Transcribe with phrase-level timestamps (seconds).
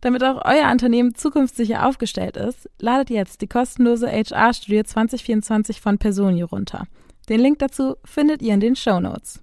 [0.00, 6.46] Damit auch euer Unternehmen zukunftssicher aufgestellt ist, ladet jetzt die kostenlose HR-Studie 2024 von Personio
[6.46, 6.86] runter.
[7.28, 9.42] Den Link dazu findet ihr in den Show Notes.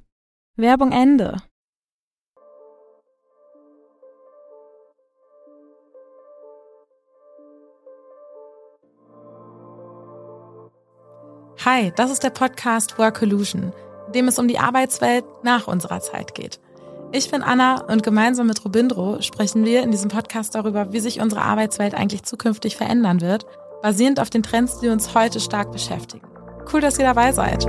[0.55, 1.37] Werbung Ende.
[11.65, 13.73] Hi, das ist der Podcast Work Illusion,
[14.07, 16.59] in dem es um die Arbeitswelt nach unserer Zeit geht.
[17.17, 21.21] Ich bin Anna und gemeinsam mit Robindro sprechen wir in diesem Podcast darüber, wie sich
[21.21, 23.45] unsere Arbeitswelt eigentlich zukünftig verändern wird,
[23.81, 26.27] basierend auf den Trends, die uns heute stark beschäftigen.
[26.73, 27.65] Cool, dass ihr dabei seid.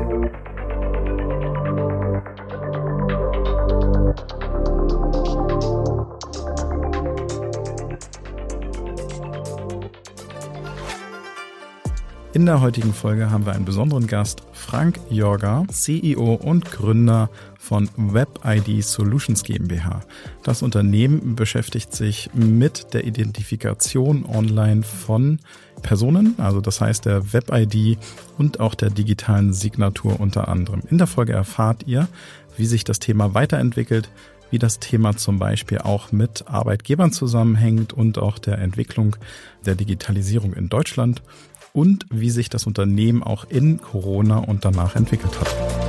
[12.33, 17.31] In der heutigen Folge haben wir einen besonderen Gast, Frank Jorga, CEO und Gründer
[17.67, 20.03] von WebID Solutions GmbH.
[20.45, 25.41] Das Unternehmen beschäftigt sich mit der Identifikation online von
[25.83, 27.99] Personen, also das heißt der WebID
[28.39, 30.83] und auch der digitalen Signatur unter anderem.
[30.91, 32.07] In der Folge erfahrt ihr,
[32.57, 34.11] wie sich das Thema weiterentwickelt,
[34.53, 39.17] wie das Thema zum Beispiel auch mit Arbeitgebern zusammenhängt und auch der Entwicklung
[39.65, 41.21] der Digitalisierung in Deutschland
[41.73, 45.86] und wie sich das Unternehmen auch in Corona und danach entwickelt hat.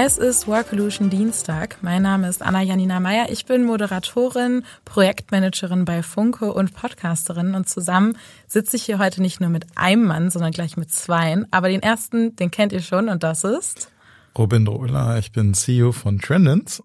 [0.00, 1.78] Es ist Workolution Dienstag.
[1.82, 3.30] Mein Name ist Anna Janina Meyer.
[3.30, 7.56] Ich bin Moderatorin, Projektmanagerin bei Funke und Podcasterin.
[7.56, 8.16] Und zusammen
[8.46, 11.48] sitze ich hier heute nicht nur mit einem Mann, sondern gleich mit zweien.
[11.50, 13.90] Aber den ersten, den kennt ihr schon und das ist
[14.38, 15.18] Robin Drohler.
[15.18, 16.80] Ich bin CEO von Trendens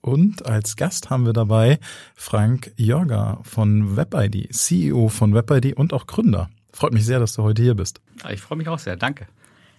[0.00, 1.78] und als Gast haben wir dabei
[2.14, 6.48] Frank Jorga von WebID, CEO von WebID und auch Gründer.
[6.72, 8.00] Freut mich sehr, dass du heute hier bist.
[8.30, 8.96] Ich freue mich auch sehr.
[8.96, 9.26] Danke.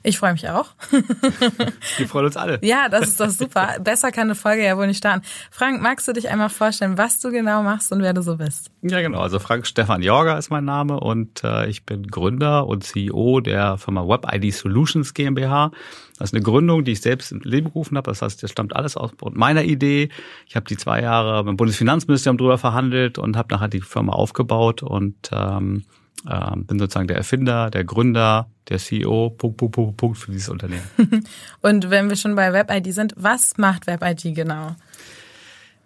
[0.07, 0.67] Ich freue mich auch.
[1.97, 2.59] Wir freuen uns alle.
[2.61, 3.77] Ja, das ist doch super.
[3.81, 5.25] Besser kann eine Folge ja wohl nicht starten.
[5.49, 8.69] Frank, magst du dich einmal vorstellen, was du genau machst und wer du so bist?
[8.83, 9.21] Ja, genau.
[9.21, 13.79] Also Frank Stefan Jorger ist mein Name und äh, ich bin Gründer und CEO der
[13.79, 15.71] Firma WebID Solutions GmbH.
[16.19, 18.11] Das ist eine Gründung, die ich selbst ins Leben gerufen habe.
[18.11, 20.09] Das heißt, das stammt alles aus meiner Idee.
[20.45, 24.83] Ich habe die zwei Jahre beim Bundesfinanzministerium drüber verhandelt und habe nachher die Firma aufgebaut
[24.83, 25.83] und ähm,
[26.27, 30.49] äh, bin sozusagen der Erfinder, der Gründer, der CEO, Punkt, Punkt, Punkt, Punkt für dieses
[30.49, 30.83] Unternehmen.
[31.61, 34.75] Und wenn wir schon bei WebID sind, was macht WebID genau?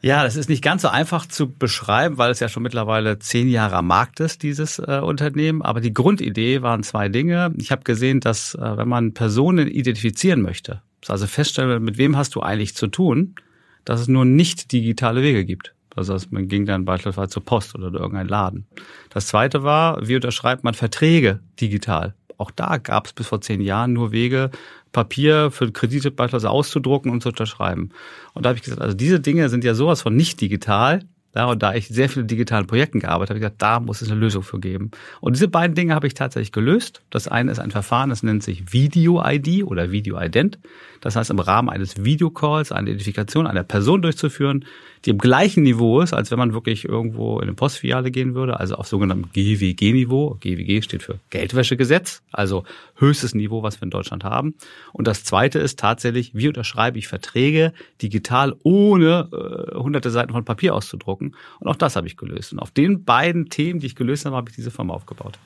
[0.01, 3.49] Ja, das ist nicht ganz so einfach zu beschreiben, weil es ja schon mittlerweile zehn
[3.49, 5.61] Jahre am Markt ist, dieses äh, Unternehmen.
[5.61, 7.53] Aber die Grundidee waren zwei Dinge.
[7.57, 12.35] Ich habe gesehen, dass äh, wenn man Personen identifizieren möchte, also feststellen, mit wem hast
[12.35, 13.35] du eigentlich zu tun,
[13.83, 15.73] dass es nur nicht digitale Wege gibt.
[15.99, 18.65] Also man ging dann beispielsweise zur Post oder irgendein Laden.
[19.09, 22.15] Das zweite war, wie unterschreibt man Verträge digital?
[22.37, 24.49] Auch da gab es bis vor zehn Jahren nur Wege,
[24.93, 27.89] Papier für Kredite beispielsweise auszudrucken und zu unterschreiben.
[28.33, 31.03] Und da habe ich gesagt, also diese Dinge sind ja sowas von nicht digital.
[31.35, 34.09] Ja, und da ich sehr viele digitalen Projekten gearbeitet habe, ich gesagt, da muss es
[34.09, 34.89] eine Lösung für geben.
[35.21, 37.03] Und diese beiden Dinge habe ich tatsächlich gelöst.
[37.11, 40.57] Das eine ist ein Verfahren, das nennt sich Video-ID oder Video-Ident.
[41.01, 44.65] Das heißt, im Rahmen eines Videocalls eine Identifikation einer Person durchzuführen,
[45.05, 48.59] die im gleichen Niveau ist, als wenn man wirklich irgendwo in eine Postfiliale gehen würde,
[48.59, 50.37] also auf sogenanntem GWG-Niveau.
[50.41, 52.65] GWG steht für Geldwäschegesetz, also
[52.97, 54.55] höchstes Niveau, was wir in Deutschland haben.
[54.91, 60.43] Und das zweite ist tatsächlich, wie unterschreibe ich Verträge digital, ohne äh, hunderte Seiten von
[60.43, 61.35] Papier auszudrucken.
[61.59, 62.51] Und auch das habe ich gelöst.
[62.51, 65.39] Und auf den beiden Themen, die ich gelöst habe, habe ich diese Firma aufgebaut.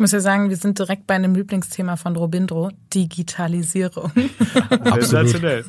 [0.00, 4.10] Ich muss ja sagen, wir sind direkt bei einem Lieblingsthema von Robindro, Digitalisierung.
[4.70, 5.66] Absolut.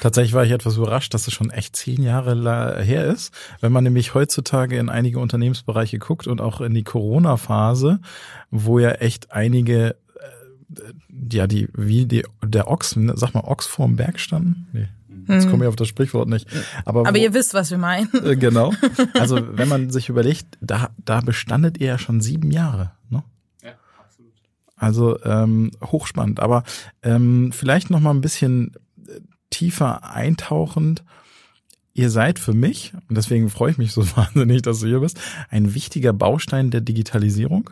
[0.00, 3.34] Tatsächlich war ich etwas überrascht, dass es schon echt zehn Jahre her ist.
[3.60, 7.98] Wenn man nämlich heutzutage in einige Unternehmensbereiche guckt und auch in die Corona-Phase,
[8.52, 10.92] wo ja echt einige äh,
[11.32, 14.68] ja, die, wie die, der Ochs, sag mal, Ochs vorm Berg standen?
[14.72, 14.88] Nee.
[15.26, 16.46] Jetzt komme ich auf das Sprichwort nicht.
[16.84, 18.08] Aber, Aber wo, ihr wisst, was wir meinen.
[18.24, 18.72] Äh, genau.
[19.14, 22.92] Also wenn man sich überlegt, da, da bestandet ihr ja schon sieben Jahre.
[23.10, 23.24] Ne?
[24.82, 26.40] Also ähm, hochspannend.
[26.40, 26.64] Aber
[27.02, 28.74] ähm, vielleicht noch mal ein bisschen
[29.06, 29.20] äh,
[29.50, 31.04] tiefer eintauchend.
[31.94, 35.20] Ihr seid für mich, und deswegen freue ich mich so wahnsinnig, dass du hier bist,
[35.50, 37.70] ein wichtiger Baustein der Digitalisierung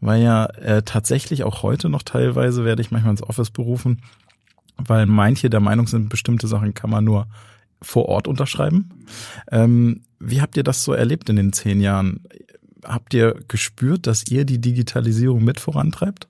[0.00, 4.02] weil ja äh, tatsächlich auch heute noch teilweise werde ich manchmal ins Office berufen,
[4.76, 7.26] weil manche der Meinung sind, bestimmte Sachen kann man nur
[7.80, 9.06] vor Ort unterschreiben.
[9.50, 12.24] Ähm, wie habt ihr das so erlebt in den zehn Jahren?
[12.84, 16.28] Habt ihr gespürt, dass ihr die Digitalisierung mit vorantreibt?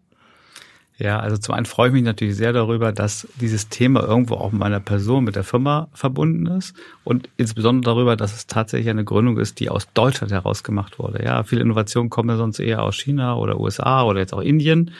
[0.99, 4.51] Ja, also zum einen freue ich mich natürlich sehr darüber, dass dieses Thema irgendwo auch
[4.51, 9.05] mit meiner Person, mit der Firma verbunden ist und insbesondere darüber, dass es tatsächlich eine
[9.05, 11.23] Gründung ist, die aus Deutschland heraus gemacht wurde.
[11.23, 14.91] Ja, viele Innovationen kommen ja sonst eher aus China oder USA oder jetzt auch Indien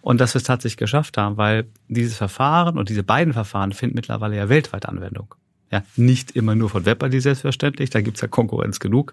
[0.00, 3.96] und dass wir es tatsächlich geschafft haben, weil dieses Verfahren und diese beiden Verfahren finden
[3.96, 5.34] mittlerweile ja weltweit Anwendung.
[5.70, 9.12] Ja, nicht immer nur von WebID selbstverständlich, da gibt's ja Konkurrenz genug,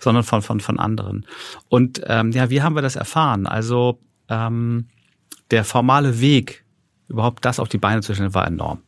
[0.00, 1.26] sondern von, von, von anderen.
[1.68, 3.46] Und ähm, ja, wie haben wir das erfahren?
[3.46, 3.98] Also
[4.28, 4.86] ähm,
[5.50, 6.64] der formale Weg,
[7.08, 8.82] überhaupt das auf die Beine zu stellen, war enorm.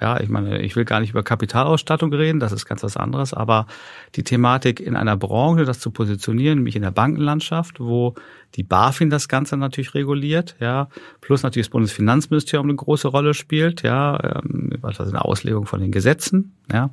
[0.00, 3.34] Ja, ich meine, ich will gar nicht über Kapitalausstattung reden, das ist ganz was anderes,
[3.34, 3.66] aber
[4.14, 8.14] die Thematik in einer Branche, das zu positionieren, nämlich in der Bankenlandschaft, wo
[8.54, 10.88] die BaFin das Ganze natürlich reguliert, ja,
[11.20, 15.92] plus natürlich das Bundesfinanzministerium eine große Rolle spielt, ja, ähm, was eine Auslegung von den
[15.92, 16.90] Gesetzen, ja.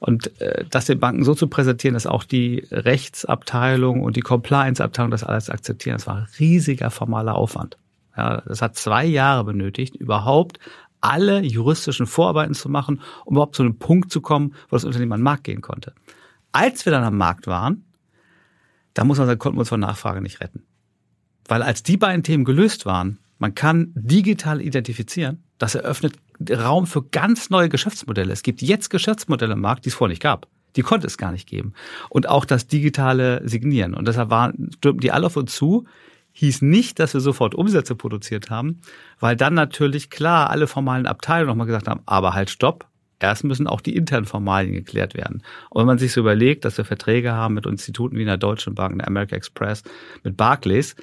[0.00, 5.10] Und äh, das den Banken so zu präsentieren, dass auch die Rechtsabteilung und die Compliance-Abteilung
[5.10, 7.76] das alles akzeptieren, das war ein riesiger formaler Aufwand.
[8.18, 10.58] Ja, das hat zwei Jahre benötigt, überhaupt
[11.00, 15.12] alle juristischen Vorarbeiten zu machen, um überhaupt zu einem Punkt zu kommen, wo das Unternehmen
[15.12, 15.94] an den Markt gehen konnte.
[16.50, 17.84] Als wir dann am Markt waren,
[18.94, 20.64] da muss man sagen, konnten wir uns von Nachfrage nicht retten.
[21.46, 26.16] Weil als die beiden Themen gelöst waren, man kann digital identifizieren, das eröffnet
[26.50, 28.32] Raum für ganz neue Geschäftsmodelle.
[28.32, 30.48] Es gibt jetzt Geschäftsmodelle im Markt, die es vorher nicht gab.
[30.74, 31.72] Die konnte es gar nicht geben.
[32.10, 33.94] Und auch das digitale Signieren.
[33.94, 35.86] Und deshalb waren, stürmten die alle auf uns zu
[36.38, 38.80] hieß nicht, dass wir sofort Umsätze produziert haben,
[39.18, 42.86] weil dann natürlich klar alle formalen Abteilungen nochmal gesagt haben, aber halt stopp,
[43.18, 45.42] erst müssen auch die internen Formalien geklärt werden.
[45.68, 48.76] Und wenn man sich so überlegt, dass wir Verträge haben mit Instituten wie der Deutschen
[48.76, 49.82] Bank, der America Express,
[50.22, 50.94] mit Barclays,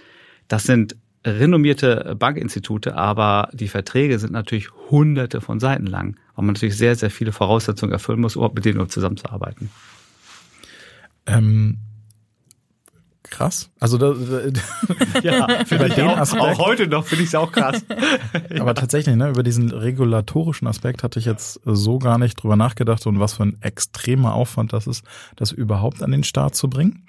[0.47, 0.95] das sind
[1.25, 6.95] renommierte Bankinstitute, aber die Verträge sind natürlich hunderte von Seiten lang, weil man natürlich sehr,
[6.95, 9.69] sehr viele Voraussetzungen erfüllen muss, um mit denen zusammenzuarbeiten.
[11.25, 11.79] Ähm
[13.29, 13.69] krass.
[13.79, 14.13] Also da,
[15.23, 16.43] ja, für den auch, Aspekt.
[16.43, 17.83] Auch heute noch finde ich es auch krass.
[18.59, 23.05] Aber tatsächlich, ne, über diesen regulatorischen Aspekt hatte ich jetzt so gar nicht drüber nachgedacht
[23.07, 25.03] und was für ein extremer Aufwand das ist,
[25.35, 27.05] das überhaupt an den Start zu bringen.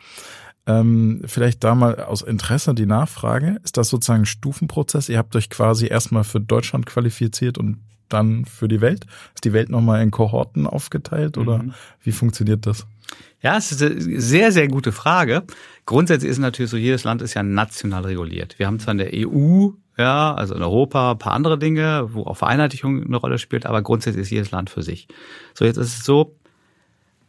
[0.67, 3.61] Ähm, vielleicht da mal aus Interesse die Nachfrage.
[3.63, 5.09] Ist das sozusagen ein Stufenprozess?
[5.09, 7.79] Ihr habt euch quasi erstmal für Deutschland qualifiziert und
[8.09, 9.07] dann für die Welt?
[9.35, 11.75] Ist die Welt nochmal in Kohorten aufgeteilt oder mhm.
[12.03, 12.87] wie funktioniert das?
[13.43, 15.45] Ja, es ist eine sehr, sehr gute Frage.
[15.85, 18.59] Grundsätzlich ist natürlich so, jedes Land ist ja national reguliert.
[18.59, 22.25] Wir haben zwar in der EU, ja, also in Europa ein paar andere Dinge, wo
[22.25, 25.07] auch Vereinheitlichung eine Rolle spielt, aber grundsätzlich ist jedes Land für sich.
[25.55, 26.35] So, jetzt ist es so,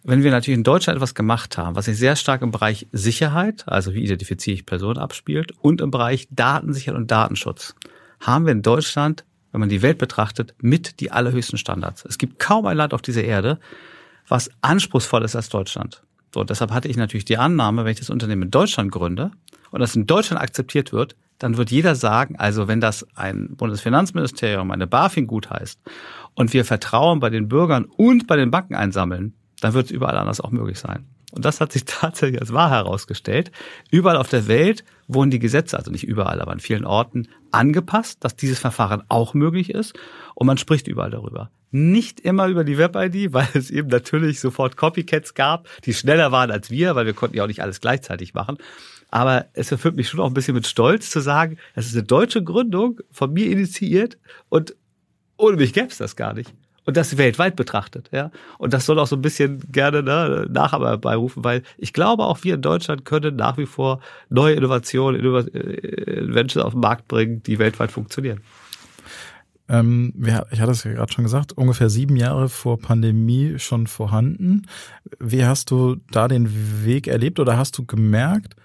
[0.03, 3.65] wenn wir natürlich in Deutschland etwas gemacht haben, was sich sehr stark im Bereich Sicherheit,
[3.67, 7.75] also wie identifiziere ich Personen abspielt, und im Bereich Datensicherheit und Datenschutz,
[8.21, 9.25] haben wir in Deutschland,
[9.57, 12.05] wenn man die Welt betrachtet, mit die allerhöchsten Standards.
[12.05, 13.57] Es gibt kaum ein Land auf dieser Erde,
[14.27, 16.03] was anspruchsvoll ist als Deutschland.
[16.31, 19.31] So, deshalb hatte ich natürlich die Annahme, wenn ich das Unternehmen in Deutschland gründe
[19.71, 24.69] und das in Deutschland akzeptiert wird, dann wird jeder sagen, also wenn das ein Bundesfinanzministerium,
[24.69, 25.79] eine BaFin gut heißt
[26.35, 30.19] und wir Vertrauen bei den Bürgern und bei den Banken einsammeln, dann wird es überall
[30.19, 31.07] anders auch möglich sein.
[31.37, 33.51] Und das hat sich tatsächlich als wahr herausgestellt.
[33.91, 38.25] Überall auf der Welt wurden die Gesetze, also nicht überall, aber an vielen Orten, angepasst,
[38.25, 39.93] dass dieses Verfahren auch möglich ist.
[40.35, 41.49] Und man spricht überall darüber.
[41.71, 46.51] Nicht immer über die Web-ID, weil es eben natürlich sofort Copycats gab, die schneller waren
[46.51, 48.57] als wir, weil wir konnten ja auch nicht alles gleichzeitig machen.
[49.09, 52.03] Aber es erfüllt mich schon auch ein bisschen mit Stolz zu sagen, es ist eine
[52.03, 54.17] deutsche Gründung, von mir initiiert
[54.49, 54.75] und
[55.37, 56.53] ohne mich gäbe es das gar nicht
[56.87, 58.31] und das weltweit betrachtet, ja.
[58.57, 62.45] Und das soll auch so ein bisschen gerne ne, Nachahmer beirufen, weil ich glaube, auch
[62.45, 67.59] wir in Deutschland können nach wie vor neue Innovationen, Innovationen auf den Markt bringen, die
[67.59, 68.39] weltweit funktionieren.
[69.67, 70.13] ähm,
[70.49, 74.65] ich hatte es ja gerade schon gesagt, ungefähr sieben Jahre vor Pandemie schon vorhanden.
[75.19, 78.55] Wie hast du da den Weg erlebt oder hast du gemerkt,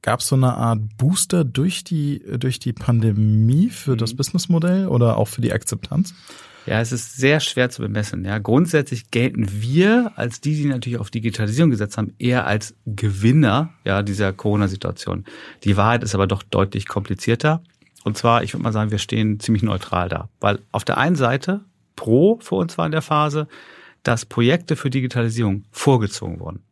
[0.00, 3.98] gab es so eine Art Booster durch die, durch die Pandemie für mhm.
[3.98, 6.14] das Businessmodell oder auch für die Akzeptanz?
[6.66, 8.24] Ja, es ist sehr schwer zu bemessen.
[8.24, 13.74] Ja, grundsätzlich gelten wir als die, die natürlich auf Digitalisierung gesetzt haben, eher als Gewinner
[13.84, 15.24] ja dieser Corona-Situation.
[15.64, 17.62] Die Wahrheit ist aber doch deutlich komplizierter.
[18.04, 21.16] Und zwar, ich würde mal sagen, wir stehen ziemlich neutral da, weil auf der einen
[21.16, 21.60] Seite
[21.96, 23.46] pro für uns war in der Phase,
[24.02, 26.62] dass Projekte für Digitalisierung vorgezogen wurden.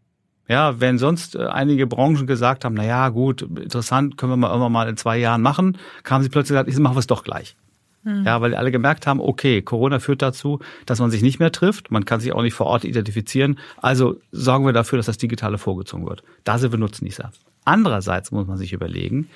[0.48, 4.48] Ja, wenn sonst äh, einige Branchen gesagt haben, na ja, gut, interessant, können wir mal
[4.48, 7.24] irgendwann mal in zwei Jahren machen, kamen sie plötzlich gesagt, ich machen wir es doch
[7.24, 7.56] gleich.
[8.04, 8.24] Mhm.
[8.24, 11.90] Ja, weil alle gemerkt haben, okay, Corona führt dazu, dass man sich nicht mehr trifft,
[11.90, 15.58] man kann sich auch nicht vor Ort identifizieren, also sorgen wir dafür, dass das Digitale
[15.58, 16.22] vorgezogen wird.
[16.44, 17.30] Da sind wir Nutznießer.
[17.64, 19.28] Andererseits muss man sich überlegen,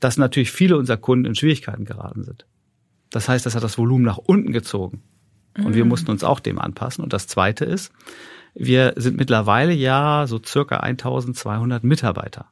[0.00, 2.46] dass natürlich viele unserer Kunden in Schwierigkeiten geraten sind.
[3.10, 5.02] Das heißt, das hat das Volumen nach unten gezogen.
[5.56, 5.74] Und mhm.
[5.74, 7.02] wir mussten uns auch dem anpassen.
[7.02, 7.92] Und das Zweite ist,
[8.54, 12.46] wir sind mittlerweile ja so circa 1200 Mitarbeiter.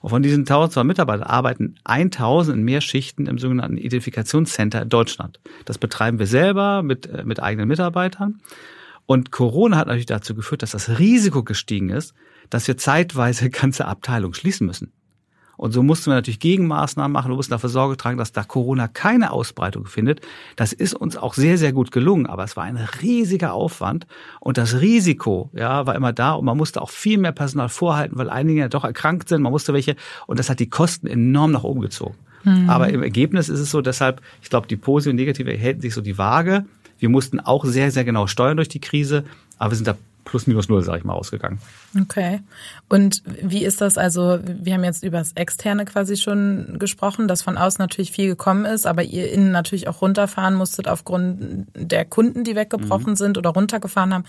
[0.00, 5.40] Und von diesen 1200 Mitarbeitern arbeiten 1000 in mehr Schichten im sogenannten Identifikationscenter in Deutschland.
[5.64, 8.40] Das betreiben wir selber mit, äh, mit eigenen Mitarbeitern.
[9.06, 12.14] Und Corona hat natürlich dazu geführt, dass das Risiko gestiegen ist,
[12.50, 14.92] dass wir zeitweise ganze Abteilungen schließen müssen.
[15.56, 17.30] Und so mussten wir natürlich Gegenmaßnahmen machen.
[17.30, 20.20] Wir mussten dafür Sorge tragen, dass da Corona keine Ausbreitung findet.
[20.56, 22.26] Das ist uns auch sehr, sehr gut gelungen.
[22.26, 24.06] Aber es war ein riesiger Aufwand.
[24.40, 26.32] Und das Risiko, ja, war immer da.
[26.32, 29.42] Und man musste auch viel mehr Personal vorhalten, weil einige ja doch erkrankt sind.
[29.42, 29.96] Man musste welche.
[30.26, 32.16] Und das hat die Kosten enorm nach oben gezogen.
[32.44, 32.68] Mhm.
[32.68, 35.94] Aber im Ergebnis ist es so, deshalb, ich glaube, die positive und negative hält sich
[35.94, 36.64] so die Waage.
[36.98, 39.24] Wir mussten auch sehr, sehr genau steuern durch die Krise.
[39.58, 41.58] Aber wir sind da plus minus null, sage ich mal, ausgegangen.
[42.00, 42.40] Okay.
[42.88, 43.98] Und wie ist das?
[43.98, 48.28] Also, wir haben jetzt über das Externe quasi schon gesprochen, dass von außen natürlich viel
[48.28, 53.16] gekommen ist, aber ihr innen natürlich auch runterfahren musstet aufgrund der Kunden, die weggebrochen mhm.
[53.16, 54.24] sind oder runtergefahren haben.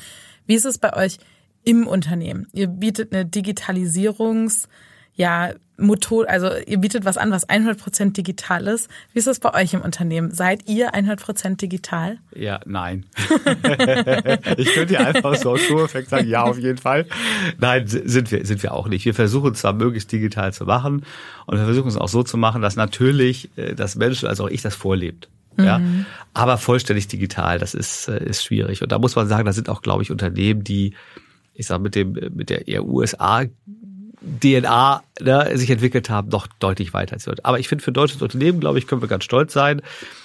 [0.45, 1.17] Wie ist es bei euch
[1.63, 2.47] im Unternehmen?
[2.53, 4.67] Ihr bietet eine Digitalisierungs-
[5.15, 8.89] ja, Motor, also ihr bietet was an, was 100% digital ist.
[9.11, 10.31] Wie ist das bei euch im Unternehmen?
[10.31, 12.17] Seid ihr 100% digital?
[12.33, 13.05] Ja, nein.
[14.57, 17.05] ich könnte ja einfach so aus Schuheffekt sagen, ja, auf jeden Fall.
[17.59, 19.05] Nein, sind wir, sind wir auch nicht.
[19.05, 21.05] Wir versuchen es zwar möglichst digital zu machen
[21.45, 24.49] und wir versuchen es auch so zu machen, dass natürlich äh, das Menschen, also auch
[24.49, 25.29] ich, das vorlebt.
[25.57, 26.05] Ja, mhm.
[26.33, 28.81] aber vollständig digital, das ist, äh, ist schwierig.
[28.81, 30.93] Und da muss man sagen, da sind auch, glaube ich, Unternehmen, die
[31.53, 33.45] ich sag mit dem mit der eher USA
[34.41, 37.45] DNA ne, sich entwickelt haben, noch deutlich weiter als heute.
[37.45, 39.81] Aber ich finde, für deutsches Unternehmen, glaube ich, können wir ganz stolz sein,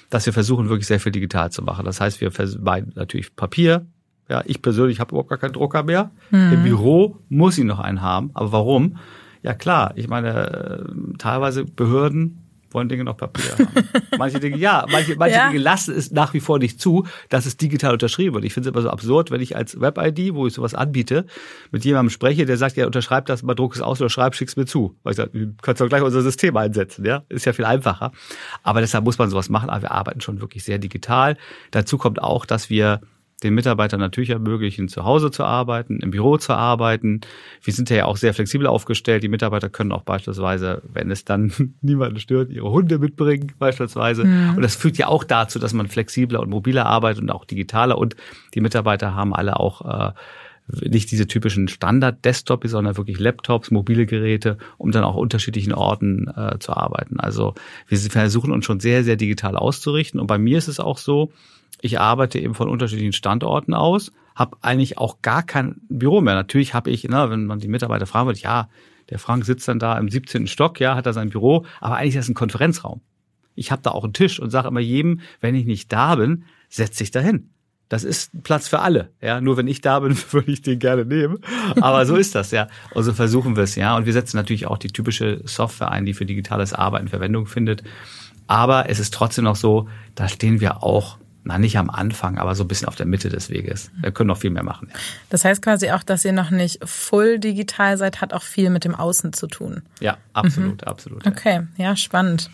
[0.09, 1.85] dass wir versuchen, wirklich sehr viel digital zu machen.
[1.85, 3.87] Das heißt, wir meinen natürlich Papier.
[4.29, 6.11] Ja, ich persönlich habe überhaupt gar keinen Drucker mehr.
[6.31, 6.53] Mhm.
[6.53, 8.31] Im Büro muss ich noch einen haben.
[8.35, 8.97] Aber warum?
[9.43, 12.40] Ja klar, ich meine, äh, teilweise Behörden
[12.73, 13.69] wollen Dinge noch Papier haben.
[14.19, 15.49] Manche Dinge, ja, manche, manche ja.
[15.49, 18.45] Dinge lassen es nach wie vor nicht zu, dass es digital unterschrieben wird.
[18.45, 21.27] Ich finde es immer so absurd, wenn ich als Web-ID, wo ich sowas anbiete,
[21.71, 24.57] mit jemandem spreche, der sagt, ja, unterschreib das, mal druck es aus oder schreib, schick's
[24.57, 24.97] mir zu.
[25.03, 27.25] Weil ich sage, du kannst doch gleich unser System einsetzen, ja.
[27.29, 28.13] Ist ja viel einfacher.
[28.63, 31.37] Aber deshalb muss man sowas machen, aber wir arbeiten schon wirklich sehr digital.
[31.71, 33.01] Dazu kommt auch, dass wir
[33.43, 37.21] den Mitarbeitern natürlich ermöglichen, zu Hause zu arbeiten, im Büro zu arbeiten.
[37.63, 39.23] Wir sind ja auch sehr flexibel aufgestellt.
[39.23, 44.25] Die Mitarbeiter können auch beispielsweise, wenn es dann niemanden stört, ihre Hunde mitbringen, beispielsweise.
[44.25, 44.57] Mhm.
[44.57, 47.97] Und das führt ja auch dazu, dass man flexibler und mobiler arbeitet und auch digitaler.
[47.97, 48.15] Und
[48.55, 50.13] die Mitarbeiter haben alle auch äh,
[50.83, 56.59] nicht diese typischen Standard-Desktop, sondern wirklich Laptops, mobile Geräte, um dann auch unterschiedlichen Orten äh,
[56.59, 57.19] zu arbeiten.
[57.21, 57.55] Also
[57.89, 60.21] wir versuchen uns schon sehr, sehr digital auszurichten.
[60.21, 61.33] Und bei mir ist es auch so,
[61.83, 66.35] ich arbeite eben von unterschiedlichen Standorten aus, habe eigentlich auch gar kein Büro mehr.
[66.35, 68.69] Natürlich habe ich, ne, wenn man die Mitarbeiter fragen wird, ja,
[69.09, 70.47] der Frank sitzt dann da im 17.
[70.47, 73.01] Stock, ja, hat da sein Büro, aber eigentlich ist das ein Konferenzraum.
[73.55, 76.45] Ich habe da auch einen Tisch und sage immer jedem, wenn ich nicht da bin,
[76.69, 77.51] setz dich dahin.
[77.91, 79.11] Das ist Platz für alle.
[79.21, 81.39] Ja, nur wenn ich da bin, würde ich den gerne nehmen.
[81.81, 82.69] Aber so ist das ja.
[82.95, 83.97] Und so versuchen wir es ja.
[83.97, 87.83] Und wir setzen natürlich auch die typische Software ein, die für digitales Arbeiten Verwendung findet.
[88.47, 91.19] Aber es ist trotzdem noch so, da stehen wir auch
[91.51, 93.91] na nicht am Anfang, aber so ein bisschen auf der Mitte des Weges.
[94.01, 94.89] Wir können noch viel mehr machen.
[94.93, 94.99] Ja.
[95.31, 98.85] Das heißt quasi auch, dass ihr noch nicht full digital seid, hat auch viel mit
[98.85, 99.83] dem Außen zu tun.
[99.99, 100.89] Ja, absolut, mhm.
[100.89, 101.27] absolut.
[101.27, 102.51] Okay, ja, spannend.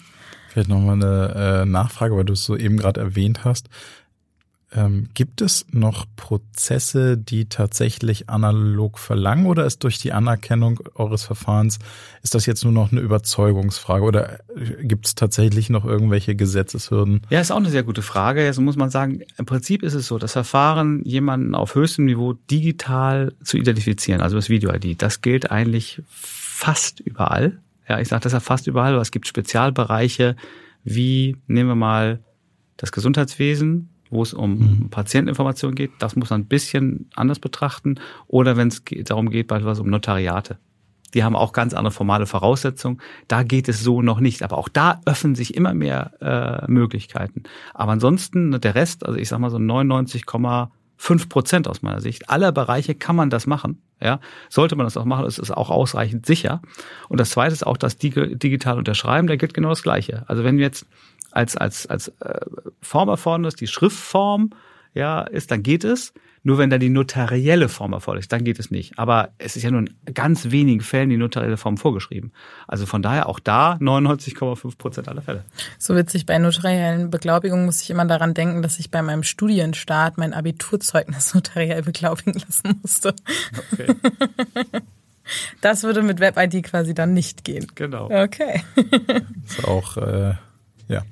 [0.49, 3.69] Vielleicht nochmal eine äh, Nachfrage, weil du es so eben gerade erwähnt hast.
[4.77, 11.25] Ähm, gibt es noch Prozesse, die tatsächlich analog verlangen oder ist durch die Anerkennung eures
[11.25, 11.79] Verfahrens,
[12.23, 14.39] ist das jetzt nur noch eine Überzeugungsfrage oder
[14.83, 17.23] gibt es tatsächlich noch irgendwelche Gesetzeshürden?
[17.31, 18.45] Ja, ist auch eine sehr gute Frage.
[18.45, 22.35] Jetzt muss man sagen, im Prinzip ist es so, das Verfahren, jemanden auf höchstem Niveau
[22.35, 27.59] digital zu identifizieren, also das Video-ID, das gilt eigentlich fast überall.
[27.89, 30.37] Ja, ich sage das ja fast überall, aber es gibt Spezialbereiche
[30.87, 32.21] wie, nehmen wir mal,
[32.77, 34.91] Das Gesundheitswesen, wo es um mhm.
[34.91, 37.97] Patienteninformation geht, das muss man ein bisschen anders betrachten.
[38.27, 40.59] Oder wenn es darum geht, beispielsweise um Notariate.
[41.15, 43.01] Die haben auch ganz andere formale Voraussetzungen.
[43.29, 44.43] Da geht es so noch nicht.
[44.43, 47.45] Aber auch da öffnen sich immer mehr äh, Möglichkeiten.
[47.75, 52.29] Aber ansonsten ne, der Rest, also ich sag mal so 99,5 Prozent aus meiner Sicht,
[52.29, 53.81] aller Bereiche kann man das machen.
[53.99, 54.21] Ja,
[54.51, 56.61] sollte man das auch machen, ist es auch ausreichend sicher.
[57.09, 60.25] Und das Zweite ist auch das digital Unterschreiben, da gilt genau das Gleiche.
[60.27, 60.87] Also wenn wir jetzt
[61.37, 62.41] als als als äh,
[62.81, 64.51] Form erfordern ist, die Schriftform
[64.95, 66.13] ja ist, dann geht es.
[66.43, 69.01] Nur wenn da die notarielle Form erforderlich ist, dann geht es nicht.
[69.01, 72.31] Aber es ist ja nur in ganz wenigen Fällen die notarielle Form vorgeschrieben.
[72.69, 75.45] Also von daher auch da 99,5 Prozent aller Fälle.
[75.77, 80.19] So witzig, bei notariellen Beglaubigung muss ich immer daran denken, dass ich bei meinem Studienstart
[80.19, 83.15] mein Abiturzeugnis notariell beglaubigen lassen musste.
[83.73, 83.93] Okay.
[85.61, 87.67] Das würde mit WebID quasi dann nicht gehen.
[87.75, 88.09] Genau.
[88.11, 88.63] Okay.
[89.45, 90.35] Ist auch, äh,
[90.87, 91.03] ja.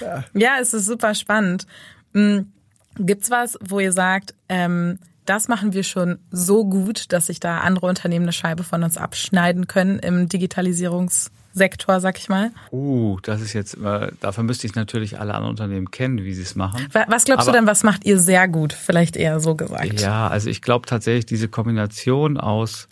[0.00, 0.24] Ja.
[0.34, 1.66] ja, es ist super spannend.
[2.14, 2.52] Hm,
[2.98, 7.58] Gibt's was, wo ihr sagt, ähm, das machen wir schon so gut, dass sich da
[7.58, 12.50] andere Unternehmen eine Scheibe von uns abschneiden können im Digitalisierungssektor, sag ich mal?
[12.72, 16.42] Uh, das ist jetzt, äh, dafür müsste ich natürlich alle anderen Unternehmen kennen, wie sie
[16.42, 16.88] es machen.
[16.92, 18.72] Was glaubst Aber, du denn, was macht ihr sehr gut?
[18.72, 20.00] Vielleicht eher so gesagt.
[20.00, 22.88] Ja, also ich glaube tatsächlich diese Kombination aus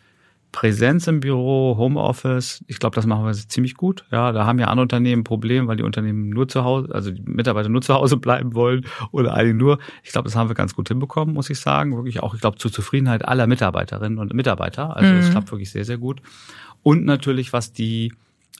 [0.52, 4.07] Präsenz im Büro, Homeoffice, ich glaube, das machen wir ziemlich gut.
[4.11, 7.11] Ja, da haben ja andere Unternehmen ein Problem, weil die Unternehmen nur zu Hause, also
[7.11, 9.78] die Mitarbeiter nur zu Hause bleiben wollen oder einige nur.
[10.02, 11.95] Ich glaube, das haben wir ganz gut hinbekommen, muss ich sagen.
[11.95, 14.97] Wirklich auch, ich glaube, zur Zufriedenheit aller Mitarbeiterinnen und Mitarbeiter.
[14.97, 15.31] Also es mhm.
[15.33, 16.23] klappt wirklich sehr, sehr gut.
[16.83, 18.14] Und natürlich, was die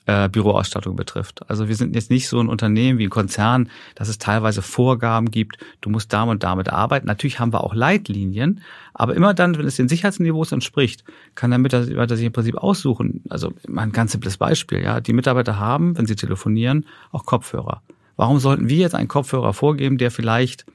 [0.09, 1.47] äh, Büroausstattung betrifft.
[1.49, 5.29] Also wir sind jetzt nicht so ein Unternehmen wie ein Konzern, dass es teilweise Vorgaben
[5.29, 7.05] gibt, du musst damit und damit arbeiten.
[7.05, 8.61] Natürlich haben wir auch Leitlinien,
[8.95, 11.03] aber immer dann, wenn es den Sicherheitsniveaus entspricht,
[11.35, 13.23] kann der Mitarbeiter sich im Prinzip aussuchen.
[13.29, 14.99] Also mal ein ganz simples Beispiel, ja.
[14.99, 17.83] Die Mitarbeiter haben, wenn sie telefonieren, auch Kopfhörer.
[18.15, 20.65] Warum sollten wir jetzt einen Kopfhörer vorgeben, der vielleicht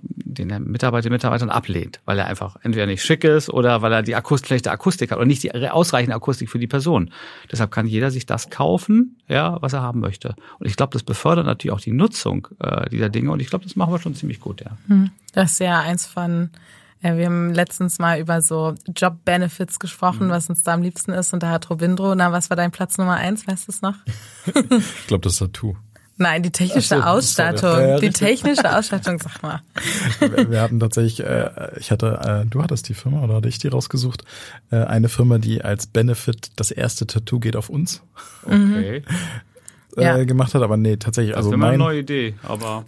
[0.00, 4.02] den der Mitarbeiter, Mitarbeitern ablehnt, weil er einfach entweder nicht schick ist oder weil er
[4.02, 7.10] die Akustik, schlechte Akustik hat oder nicht die ausreichende Akustik für die Person.
[7.50, 10.34] Deshalb kann jeder sich das kaufen, ja, was er haben möchte.
[10.58, 13.64] Und ich glaube, das befördert natürlich auch die Nutzung äh, dieser Dinge und ich glaube,
[13.64, 14.76] das machen wir schon ziemlich gut, ja.
[14.88, 15.10] Hm.
[15.32, 16.50] Das ist ja eins von
[17.02, 20.30] ja, wir haben letztens mal über so Job-Benefits gesprochen, mhm.
[20.30, 21.34] was uns da am liebsten ist.
[21.34, 23.44] Und da hat Robindro, na, was war dein Platz Nummer eins?
[23.46, 23.96] Weißt du es noch?
[24.46, 25.76] ich glaube, das Tattoo.
[26.22, 27.70] Nein, die technische so, Ausstattung.
[27.70, 29.60] Ja, ja, die technische Ausstattung, sag mal.
[30.20, 33.58] Wir, wir hatten tatsächlich, äh, ich hatte, äh, du hattest die Firma oder hatte ich
[33.58, 34.24] die rausgesucht?
[34.70, 38.02] Äh, eine Firma, die als Benefit das erste Tattoo geht auf uns.
[38.44, 39.02] Okay.
[39.96, 40.24] Äh, ja.
[40.24, 41.36] gemacht hat, aber nee, tatsächlich.
[41.36, 42.82] Also das wäre eine neue Idee, aber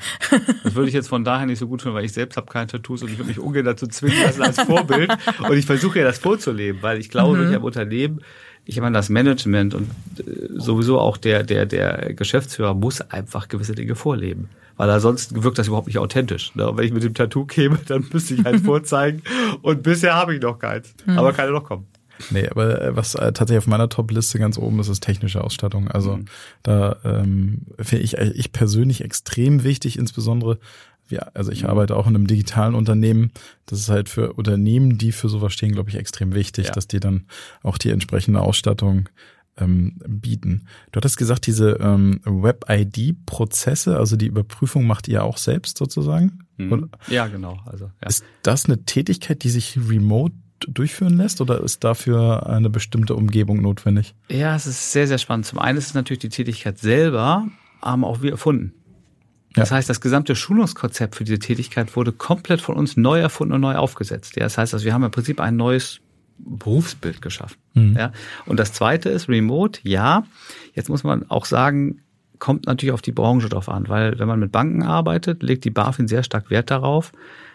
[0.62, 2.66] das würde ich jetzt von daher nicht so gut finden, weil ich selbst habe keine
[2.66, 5.12] Tattoos und ich würde mich ungern dazu zwingen lassen als Vorbild.
[5.38, 7.48] und ich versuche ja das vorzuleben, weil ich glaube, mhm.
[7.48, 8.20] ich habe Unternehmen,
[8.64, 13.74] ich meine, das Management und äh, sowieso auch der, der, der Geschäftsführer muss einfach gewisse
[13.74, 14.48] Dinge vorleben.
[14.76, 16.54] Weil ansonsten wirkt das überhaupt nicht authentisch.
[16.54, 16.68] Ne?
[16.68, 19.22] Und wenn ich mit dem Tattoo käme, dann müsste ich halt vorzeigen.
[19.62, 20.94] Und bisher habe ich noch keins.
[21.06, 21.18] Mhm.
[21.18, 21.86] Aber kann ja noch kommen.
[22.30, 25.88] Nee, aber äh, was äh, tatsächlich auf meiner Top-Liste ganz oben ist, ist technische Ausstattung.
[25.88, 26.24] Also mhm.
[26.62, 30.58] da ähm, finde ich, ich persönlich extrem wichtig, insbesondere
[31.08, 33.32] ja, also ich arbeite auch in einem digitalen Unternehmen.
[33.66, 36.72] Das ist halt für Unternehmen, die für sowas stehen, glaube ich, extrem wichtig, ja.
[36.72, 37.26] dass die dann
[37.62, 39.08] auch die entsprechende Ausstattung
[39.56, 40.66] ähm, bieten.
[40.92, 46.46] Du hattest gesagt, diese ähm, Web-ID-Prozesse, also die Überprüfung macht ihr auch selbst sozusagen?
[46.56, 46.90] Mhm.
[47.08, 47.60] Ja, genau.
[47.66, 48.08] Also, ja.
[48.08, 50.34] Ist das eine Tätigkeit, die sich remote
[50.66, 54.14] durchführen lässt oder ist dafür eine bestimmte Umgebung notwendig?
[54.30, 55.46] Ja, es ist sehr, sehr spannend.
[55.46, 57.46] Zum einen ist es natürlich die Tätigkeit selber,
[57.82, 58.72] haben auch wir erfunden.
[59.54, 63.60] Das heißt, das gesamte Schulungskonzept für diese Tätigkeit wurde komplett von uns neu erfunden und
[63.60, 64.36] neu aufgesetzt.
[64.36, 66.00] Ja, das heißt, also wir haben im Prinzip ein neues
[66.38, 67.56] Berufsbild geschaffen.
[67.74, 67.96] Mhm.
[67.96, 68.12] Ja,
[68.46, 69.80] und das zweite ist Remote.
[69.84, 70.24] Ja,
[70.74, 72.00] jetzt muss man auch sagen,
[72.38, 75.70] kommt natürlich auf die Branche drauf an, weil wenn man mit Banken arbeitet, legt die
[75.70, 77.12] BaFin sehr stark Wert darauf,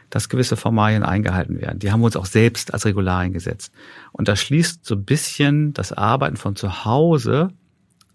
[0.10, 1.80] dass gewisse Formalien eingehalten werden.
[1.80, 3.74] Die haben wir uns auch selbst als Regularien gesetzt.
[4.12, 7.50] Und das schließt so ein bisschen das Arbeiten von zu Hause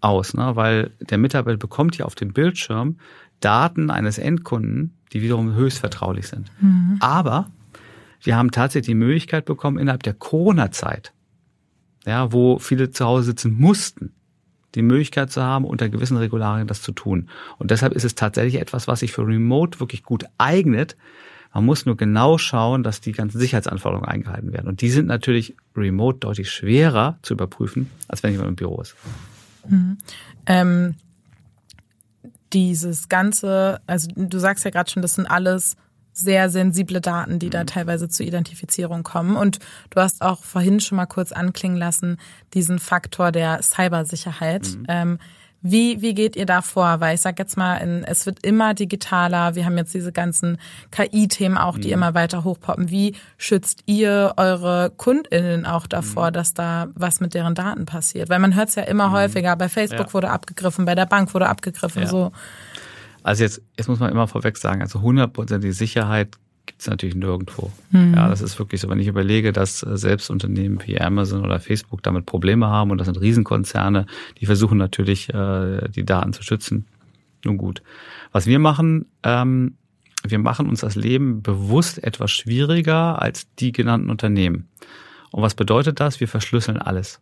[0.01, 0.55] aus, ne?
[0.55, 2.97] weil der Mitarbeiter bekommt ja auf dem Bildschirm
[3.45, 6.51] Daten eines Endkunden, die wiederum höchst vertraulich sind.
[6.59, 6.97] Mhm.
[6.99, 7.51] Aber
[8.21, 11.13] wir haben tatsächlich die Möglichkeit bekommen, innerhalb der Corona-Zeit,
[12.05, 14.13] ja, wo viele zu Hause sitzen mussten,
[14.73, 17.29] die Möglichkeit zu haben, unter gewissen Regularien das zu tun.
[17.59, 20.97] Und deshalb ist es tatsächlich etwas, was sich für Remote wirklich gut eignet.
[21.53, 24.67] Man muss nur genau schauen, dass die ganzen Sicherheitsanforderungen eingehalten werden.
[24.67, 28.95] Und die sind natürlich remote deutlich schwerer zu überprüfen, als wenn jemand im Büro ist.
[29.69, 29.97] Mhm.
[30.47, 30.95] Ähm,
[32.55, 35.75] dieses ganze, also du sagst ja gerade schon, das sind alles
[36.13, 37.51] sehr sensible Daten, die mhm.
[37.51, 39.35] da teilweise zur Identifizierung kommen.
[39.35, 42.17] Und du hast auch vorhin schon mal kurz anklingen lassen,
[42.53, 44.69] diesen Faktor der Cybersicherheit.
[44.69, 44.85] Mhm.
[44.87, 45.19] Ähm,
[45.67, 46.99] Wie, wie geht ihr da vor?
[46.99, 49.55] Weil ich sag jetzt mal, es wird immer digitaler.
[49.55, 50.59] Wir haben jetzt diese ganzen
[50.91, 51.93] KI-Themen auch, die mhm.
[51.95, 52.91] immer weiter hochpoppen.
[52.91, 56.33] Wie schützt ihr eure KundInnen auch davor, mhm.
[56.33, 58.29] dass da was mit deren Daten passiert?
[58.29, 59.13] Weil man hört es ja immer mhm.
[59.13, 59.55] häufiger.
[59.55, 60.13] Bei Facebook ja.
[60.13, 62.07] wurde abgegriffen, bei der Bank wurde abgegriffen, ja.
[62.07, 62.31] so.
[63.23, 67.71] Also jetzt, jetzt muss man immer vorweg sagen, also hundertprozentige Sicherheit gibt es natürlich nirgendwo.
[67.91, 68.13] Mhm.
[68.15, 68.89] Ja, das ist wirklich so.
[68.89, 72.97] Wenn ich überlege, dass äh, selbst Unternehmen wie Amazon oder Facebook damit Probleme haben und
[72.97, 74.05] das sind Riesenkonzerne,
[74.39, 76.85] die versuchen natürlich, äh, die Daten zu schützen.
[77.43, 77.83] Nun gut.
[78.31, 79.77] Was wir machen, ähm,
[80.23, 84.67] wir machen uns das Leben bewusst etwas schwieriger als die genannten Unternehmen.
[85.31, 86.19] Und was bedeutet das?
[86.19, 87.19] Wir verschlüsseln alles.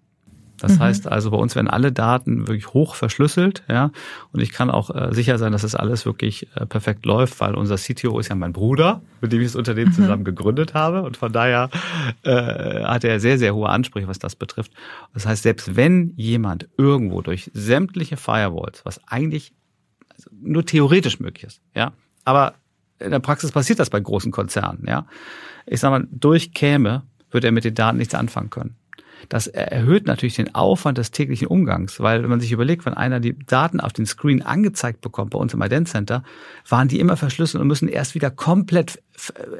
[0.64, 0.80] Das mhm.
[0.80, 3.92] heißt also, bei uns werden alle Daten wirklich hoch verschlüsselt, ja.
[4.32, 7.56] Und ich kann auch äh, sicher sein, dass das alles wirklich äh, perfekt läuft, weil
[7.56, 9.96] unser CTO ist ja mein Bruder, mit dem ich das Unternehmen mhm.
[9.96, 11.04] zusammen gegründet habe.
[11.04, 11.70] Und von daher
[12.24, 12.32] äh,
[12.86, 14.72] hat er sehr, sehr hohe Ansprüche, was das betrifft.
[15.14, 19.54] Das heißt, selbst wenn jemand irgendwo durch sämtliche Firewalls, was eigentlich
[20.08, 21.92] also nur theoretisch möglich ist, ja,
[22.24, 22.54] aber
[23.00, 25.08] in der Praxis passiert das bei großen Konzernen, ja.
[25.66, 28.78] Ich sag mal, durchkäme, würde er mit den Daten nichts anfangen können.
[29.30, 33.20] Das erhöht natürlich den Aufwand des täglichen Umgangs, weil wenn man sich überlegt, wenn einer
[33.20, 36.24] die Daten auf den Screen angezeigt bekommt bei uns im Ident Center,
[36.68, 39.02] waren die immer verschlüsselt und müssen erst wieder komplett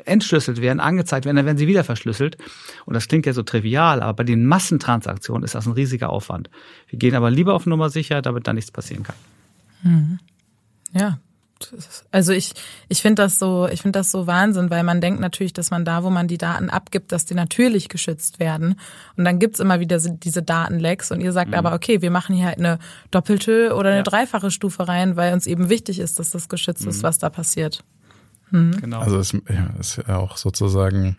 [0.06, 2.38] entschlüsselt werden, angezeigt werden, dann werden sie wieder verschlüsselt.
[2.86, 6.50] Und das klingt ja so trivial, aber bei den Massentransaktionen ist das ein riesiger Aufwand.
[6.88, 9.16] Wir gehen aber lieber auf Nummer sicher, damit da nichts passieren kann.
[9.84, 10.20] Mhm.
[10.94, 11.20] Ja,
[12.12, 12.54] also ich,
[12.90, 15.86] ich finde das so, ich finde das so Wahnsinn, weil man denkt natürlich, dass man
[15.86, 18.80] da, wo man die Daten abgibt, dass die natürlich geschützt werden.
[19.18, 21.56] Und dann gibt's immer wieder diese Datenlecks und ihr sagt mhm.
[21.56, 22.80] aber, okay, wir machen hier halt eine
[23.12, 24.04] doppelte oder eine ja.
[24.04, 26.90] dreifache Stufe rein, weil uns eben wichtig ist, dass das geschützt mhm.
[26.90, 27.84] ist, was da passiert.
[28.52, 28.80] Mhm.
[28.82, 29.00] Genau.
[29.00, 31.18] Also es ja, ist ja auch sozusagen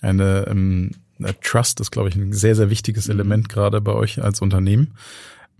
[0.00, 0.92] eine, ähm,
[1.42, 3.14] Trust ist, glaube ich, ein sehr, sehr wichtiges mhm.
[3.14, 4.94] Element gerade bei euch als Unternehmen.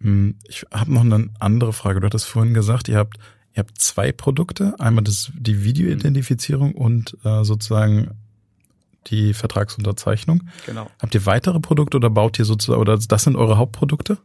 [0.01, 2.01] Hm, ich habe noch eine andere Frage.
[2.01, 3.19] Du hattest vorhin gesagt, ihr habt
[3.55, 8.13] Ihr habt zwei Produkte, einmal das, die Videoidentifizierung und äh, sozusagen
[9.09, 10.45] die Vertragsunterzeichnung.
[10.67, 10.91] Genau.
[11.01, 14.19] Habt ihr weitere Produkte oder baut ihr sozusagen, oder das sind eure Hauptprodukte?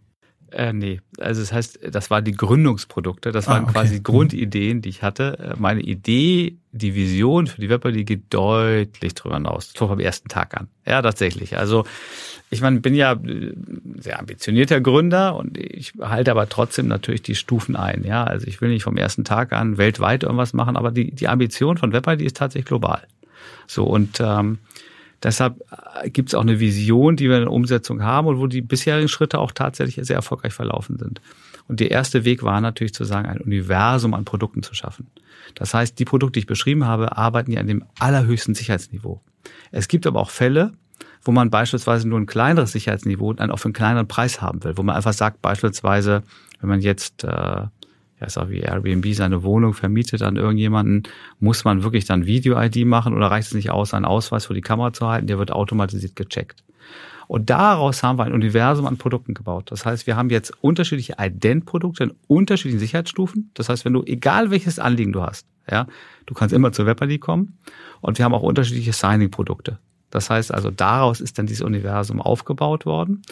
[0.55, 3.73] Äh, nee, also das heißt, das waren die Gründungsprodukte, das waren ah, okay.
[3.73, 5.37] quasi Grundideen, die ich hatte.
[5.37, 9.73] Äh, meine Idee, die Vision für die Webber, geht deutlich drüber hinaus.
[9.75, 10.69] So vom ersten Tag an.
[10.85, 11.57] Ja, tatsächlich.
[11.57, 11.83] Also
[12.49, 13.53] ich meine, bin ja äh,
[13.97, 18.05] sehr ambitionierter Gründer und ich halte aber trotzdem natürlich die Stufen ein.
[18.05, 21.27] Ja, also ich will nicht vom ersten Tag an weltweit irgendwas machen, aber die, die
[21.27, 23.05] Ambition von WebID ist tatsächlich global.
[23.67, 24.59] So und ähm,
[25.23, 25.61] deshalb
[26.03, 28.61] äh, gibt es auch eine Vision, die wir in der Umsetzung haben und wo die
[28.61, 31.21] bisherigen Schritte auch tatsächlich sehr erfolgreich verlaufen sind.
[31.67, 35.07] Und der erste Weg war natürlich zu sagen, ein Universum an Produkten zu schaffen.
[35.55, 39.21] Das heißt, die Produkte, die ich beschrieben habe, arbeiten ja an dem allerhöchsten Sicherheitsniveau.
[39.71, 40.73] Es gibt aber auch Fälle,
[41.23, 44.77] wo man beispielsweise nur ein kleineres Sicherheitsniveau dann auch für einen kleineren Preis haben will,
[44.77, 46.23] wo man einfach sagt, beispielsweise,
[46.59, 47.63] wenn man jetzt äh,
[48.19, 51.03] ja, ist auch wie Airbnb seine Wohnung vermietet an irgendjemanden,
[51.39, 54.61] muss man wirklich dann Video-ID machen oder reicht es nicht aus, einen Ausweis vor die
[54.61, 56.63] Kamera zu halten, der wird automatisiert gecheckt.
[57.27, 59.71] Und daraus haben wir ein Universum an Produkten gebaut.
[59.71, 63.49] Das heißt, wir haben jetzt unterschiedliche Ident-Produkte in unterschiedlichen Sicherheitsstufen.
[63.55, 65.87] Das heißt, wenn du, egal welches Anliegen du hast, ja,
[66.27, 67.57] du kannst immer zur WebID kommen.
[68.01, 69.79] Und wir haben auch unterschiedliche Signing-Produkte.
[70.11, 73.23] Das heißt also, daraus ist dann dieses Universum aufgebaut worden.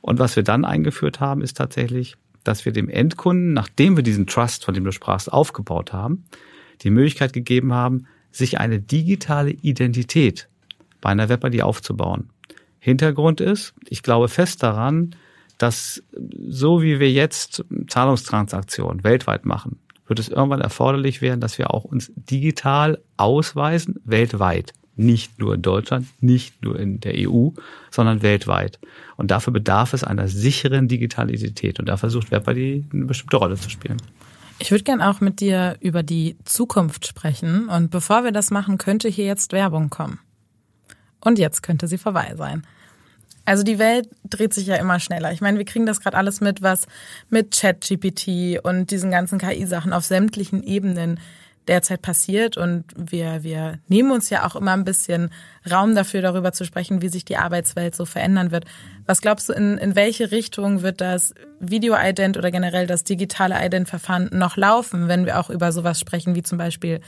[0.00, 4.26] Und was wir dann eingeführt haben, ist tatsächlich, dass wir dem Endkunden, nachdem wir diesen
[4.26, 6.24] Trust, von dem du sprachst, aufgebaut haben,
[6.82, 10.48] die Möglichkeit gegeben haben, sich eine digitale Identität
[11.00, 12.30] bei einer WebID aufzubauen.
[12.78, 15.14] Hintergrund ist, ich glaube fest daran,
[15.58, 16.02] dass
[16.48, 21.84] so wie wir jetzt Zahlungstransaktionen weltweit machen, wird es irgendwann erforderlich werden, dass wir auch
[21.84, 27.48] uns digital ausweisen weltweit nicht nur in Deutschland, nicht nur in der EU,
[27.90, 28.78] sondern weltweit.
[29.16, 31.80] Und dafür bedarf es einer sicheren Digitalität.
[31.80, 33.96] Und da versucht WebID eine bestimmte Rolle zu spielen.
[34.58, 37.68] Ich würde gern auch mit dir über die Zukunft sprechen.
[37.68, 40.20] Und bevor wir das machen, könnte hier jetzt Werbung kommen.
[41.20, 42.66] Und jetzt könnte sie vorbei sein.
[43.46, 45.32] Also die Welt dreht sich ja immer schneller.
[45.32, 46.86] Ich meine, wir kriegen das gerade alles mit, was
[47.30, 51.18] mit ChatGPT und diesen ganzen KI-Sachen auf sämtlichen Ebenen
[51.70, 52.58] derzeit passiert.
[52.58, 55.30] Und wir, wir nehmen uns ja auch immer ein bisschen
[55.70, 58.66] Raum dafür, darüber zu sprechen, wie sich die Arbeitswelt so verändern wird.
[59.06, 64.28] Was glaubst du, in, in welche Richtung wird das Video-Ident oder generell das digitale Ident-Verfahren
[64.32, 67.00] noch laufen, wenn wir auch über sowas sprechen, wie zum Beispiel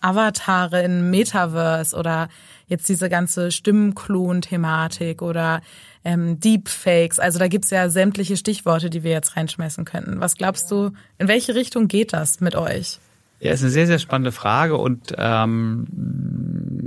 [0.00, 2.28] Avatare in Metaverse oder
[2.66, 5.62] jetzt diese ganze Stimmenklon-Thematik oder
[6.04, 7.18] ähm, Deepfakes.
[7.18, 10.20] Also da gibt's ja sämtliche Stichworte, die wir jetzt reinschmeißen könnten.
[10.20, 12.98] Was glaubst du, in welche Richtung geht das mit euch?
[13.42, 15.86] Ja, ist eine sehr, sehr spannende Frage und ähm,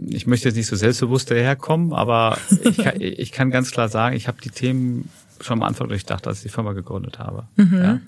[0.07, 4.15] ich möchte jetzt nicht so selbstbewusst daherkommen, aber ich kann, ich kann ganz klar sagen,
[4.15, 5.09] ich habe die Themen
[5.41, 7.43] schon am Anfang durchdacht, als ich die Firma gegründet habe.
[7.57, 7.77] Mhm.
[7.77, 7.99] Ja.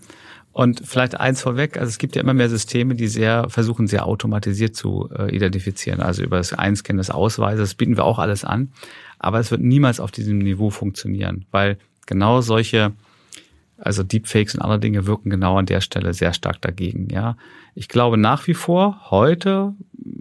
[0.54, 4.06] Und vielleicht eins vorweg, also es gibt ja immer mehr Systeme, die sehr versuchen, sehr
[4.08, 6.00] automatisiert zu äh, identifizieren.
[6.00, 8.72] Also über das Einscannen des Ausweises bieten wir auch alles an.
[9.20, 12.94] Aber es wird niemals auf diesem Niveau funktionieren, weil genau solche,
[13.78, 17.10] also Deepfakes und andere Dinge wirken genau an der Stelle sehr stark dagegen.
[17.10, 17.38] Ja,
[17.76, 19.74] ich glaube nach wie vor heute,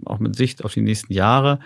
[0.05, 1.59] auch mit Sicht auf die nächsten Jahre,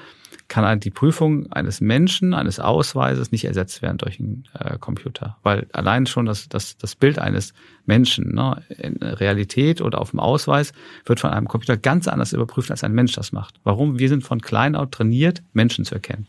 [0.52, 5.38] kann die Prüfung eines Menschen, eines Ausweises nicht ersetzt werden durch einen äh, Computer.
[5.44, 7.54] Weil allein schon das, das, das Bild eines
[7.86, 10.74] Menschen ne, in Realität oder auf dem Ausweis
[11.06, 13.62] wird von einem Computer ganz anders überprüft, als ein Mensch das macht.
[13.64, 13.98] Warum?
[13.98, 16.28] Wir sind von klein auf trainiert, Menschen zu erkennen.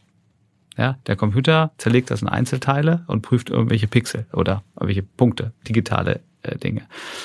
[0.76, 6.20] Ja, der Computer zerlegt das in Einzelteile und prüft irgendwelche Pixel oder irgendwelche Punkte, digitale
[6.42, 6.82] äh, Dinge.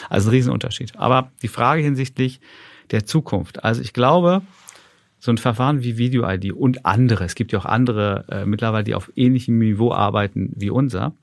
[0.09, 0.97] Also ein Riesenunterschied.
[0.97, 2.41] Aber die Frage hinsichtlich
[2.91, 3.63] der Zukunft.
[3.63, 4.41] Also ich glaube,
[5.19, 8.95] so ein Verfahren wie Video-ID und andere, es gibt ja auch andere äh, mittlerweile, die
[8.95, 11.13] auf ähnlichem Niveau arbeiten wie unser,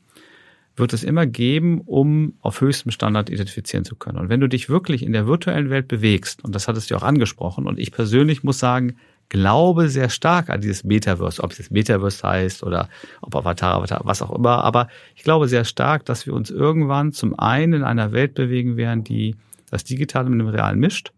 [0.77, 4.19] wird es immer geben, um auf höchstem Standard identifizieren zu können.
[4.19, 7.05] Und wenn du dich wirklich in der virtuellen Welt bewegst, und das hattest du auch
[7.05, 8.97] angesprochen, und ich persönlich muss sagen,
[9.29, 12.89] glaube sehr stark an dieses Metaverse, ob es jetzt Metaverse heißt oder
[13.21, 17.13] ob Avatar, Avatar, was auch immer, aber ich glaube sehr stark, dass wir uns irgendwann
[17.13, 19.37] zum einen in einer Welt bewegen werden, die
[19.71, 21.13] das Digitale mit dem Realen mischt,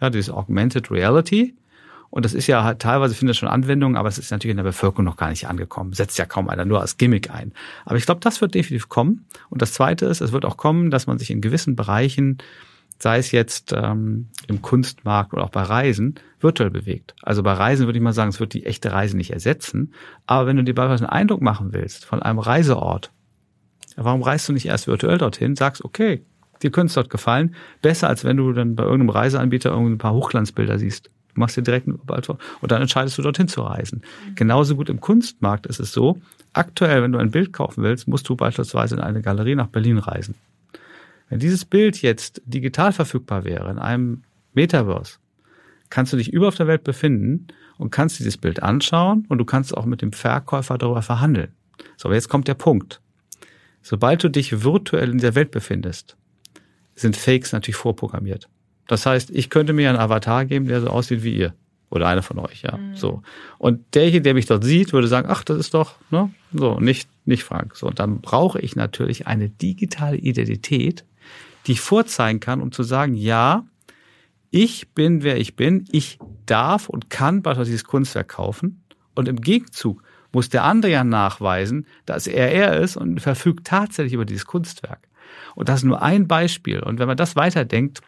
[0.00, 1.54] ja, dieses Augmented Reality,
[2.10, 5.04] und das ist ja teilweise findet schon Anwendung, aber es ist natürlich in der Bevölkerung
[5.04, 5.92] noch gar nicht angekommen.
[5.92, 7.52] Setzt ja kaum einer nur als Gimmick ein.
[7.84, 9.26] Aber ich glaube, das wird definitiv kommen.
[9.50, 12.38] Und das Zweite ist, es wird auch kommen, dass man sich in gewissen Bereichen,
[12.98, 17.14] sei es jetzt ähm, im Kunstmarkt oder auch bei Reisen, virtuell bewegt.
[17.22, 19.92] Also bei Reisen würde ich mal sagen, es wird die echte Reise nicht ersetzen.
[20.26, 23.12] Aber wenn du dir beispielsweise einen Eindruck machen willst von einem Reiseort,
[23.96, 26.24] warum reist du nicht erst virtuell dorthin, sagst, okay,
[26.62, 30.14] dir könnte es dort gefallen, besser als wenn du dann bei irgendeinem Reiseanbieter ein paar
[30.14, 31.10] Hochglanzbilder siehst.
[31.34, 34.00] Du machst dir direkt einen Überballtor und dann entscheidest du dorthin zu reisen.
[34.30, 34.34] Mhm.
[34.36, 36.18] Genauso gut im Kunstmarkt ist es so,
[36.54, 39.98] aktuell, wenn du ein Bild kaufen willst, musst du beispielsweise in eine Galerie nach Berlin
[39.98, 40.34] reisen.
[41.28, 44.22] Wenn dieses Bild jetzt digital verfügbar wäre, in einem
[44.54, 45.18] Metaverse,
[45.90, 49.44] kannst du dich über auf der Welt befinden und kannst dieses Bild anschauen und du
[49.44, 51.52] kannst auch mit dem Verkäufer darüber verhandeln.
[51.96, 53.00] So, aber jetzt kommt der Punkt.
[53.82, 56.16] Sobald du dich virtuell in der Welt befindest,
[56.94, 58.48] sind Fakes natürlich vorprogrammiert.
[58.88, 61.54] Das heißt, ich könnte mir einen Avatar geben, der so aussieht wie ihr.
[61.88, 62.76] Oder einer von euch, ja.
[62.76, 62.96] Mhm.
[62.96, 63.22] So.
[63.58, 67.08] Und derjenige, der mich dort sieht, würde sagen, ach, das ist doch, ne, so, nicht,
[67.24, 67.76] nicht Frank.
[67.76, 67.86] So.
[67.86, 71.04] Und dann brauche ich natürlich eine digitale Identität,
[71.66, 73.64] die ich vorzeigen kann, um zu sagen, ja,
[74.50, 78.82] ich bin, wer ich bin, ich darf und kann beispielsweise dieses Kunstwerk kaufen.
[79.14, 80.02] Und im Gegenzug
[80.32, 85.08] muss der andere ja nachweisen, dass er er ist und verfügt tatsächlich über dieses Kunstwerk.
[85.54, 86.80] Und das ist nur ein Beispiel.
[86.80, 88.02] Und wenn man das weiterdenkt,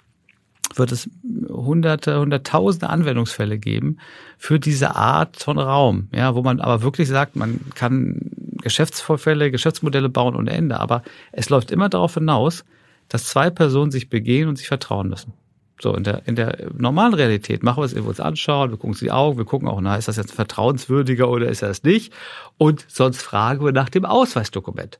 [0.74, 1.08] wird es
[1.48, 3.98] hunderte, hunderttausende Anwendungsfälle geben
[4.36, 8.30] für diese Art von Raum, ja, wo man aber wirklich sagt, man kann
[8.62, 12.64] Geschäftsvorfälle, Geschäftsmodelle bauen ohne Ende, aber es läuft immer darauf hinaus,
[13.08, 15.32] dass zwei Personen sich begehen und sich vertrauen müssen.
[15.80, 18.90] So, in der, in der normalen Realität machen wir es, wir uns anschauen, wir gucken
[18.90, 22.12] uns die Augen, wir gucken auch, na, ist das jetzt vertrauenswürdiger oder ist das nicht?
[22.56, 24.98] Und sonst fragen wir nach dem Ausweisdokument.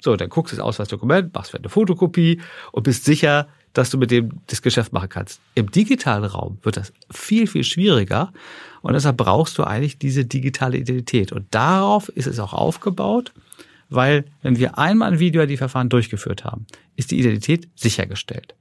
[0.00, 2.40] So, dann guckst du das Ausweisdokument, machst für eine Fotokopie
[2.72, 5.40] und bist sicher, dass du mit dem das Geschäft machen kannst.
[5.54, 8.32] Im digitalen Raum wird das viel, viel schwieriger
[8.82, 11.30] und deshalb brauchst du eigentlich diese digitale Identität.
[11.32, 13.32] Und darauf ist es auch aufgebaut,
[13.88, 18.54] weil wenn wir einmal ein Video-ID-Verfahren durchgeführt haben, ist die Identität sichergestellt.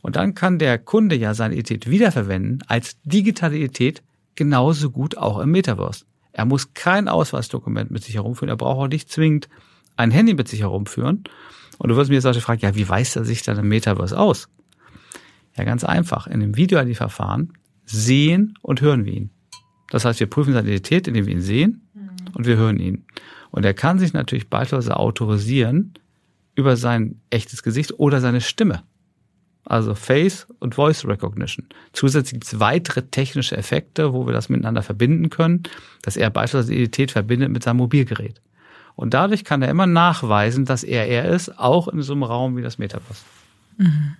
[0.00, 4.02] Und dann kann der Kunde ja seine Identität wiederverwenden als digitale Identität
[4.34, 6.04] genauso gut auch im Metaverse.
[6.32, 9.48] Er muss kein Ausweisdokument mit sich herumführen, er braucht auch nicht zwingend
[9.96, 11.24] ein Handy mit sich herumführen,
[11.82, 14.16] und du wirst mir jetzt auch fragen, ja, wie weist er sich dann im Metaverse
[14.16, 14.48] aus?
[15.56, 16.28] Ja, ganz einfach.
[16.28, 19.30] In dem Video-ID-Verfahren sehen und hören wir ihn.
[19.90, 22.10] Das heißt, wir prüfen seine Identität, indem wir ihn sehen mhm.
[22.34, 23.04] Und wir hören ihn.
[23.50, 25.94] Und er kann sich natürlich beispielsweise autorisieren
[26.54, 28.82] über sein echtes Gesicht oder seine Stimme.
[29.64, 31.66] Also Face und Voice Recognition.
[31.92, 35.62] Zusätzlich gibt es weitere technische Effekte, wo wir das miteinander verbinden können,
[36.02, 38.40] dass er beispielsweise die Identität verbindet mit seinem Mobilgerät.
[38.96, 42.56] Und dadurch kann er immer nachweisen, dass er er ist, auch in so einem Raum
[42.56, 43.22] wie das Metaverse.
[43.78, 44.16] Mhm.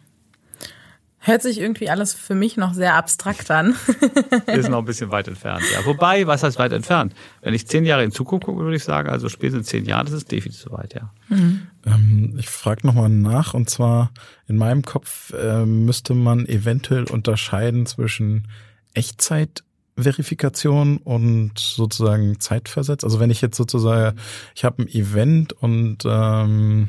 [1.24, 3.76] Hört sich irgendwie alles für mich noch sehr abstrakt an.
[4.46, 5.87] ist noch ein bisschen weit entfernt, ja.
[5.87, 7.14] Wobei, was heißt weit entfernt?
[7.42, 10.14] Wenn ich zehn Jahre in Zukunft gucke, würde ich sagen, also spätestens zehn Jahre, das
[10.14, 11.12] ist definitiv so weit, ja.
[11.28, 11.62] Mhm.
[11.87, 14.11] Ähm, ich frage nochmal nach, und zwar
[14.48, 18.48] in meinem Kopf äh, müsste man eventuell unterscheiden zwischen
[18.92, 19.62] Echtzeit
[19.96, 23.04] Verifikation und sozusagen zeitversetzt.
[23.04, 24.18] Also wenn ich jetzt sozusagen,
[24.54, 26.88] ich habe ein Event und ähm,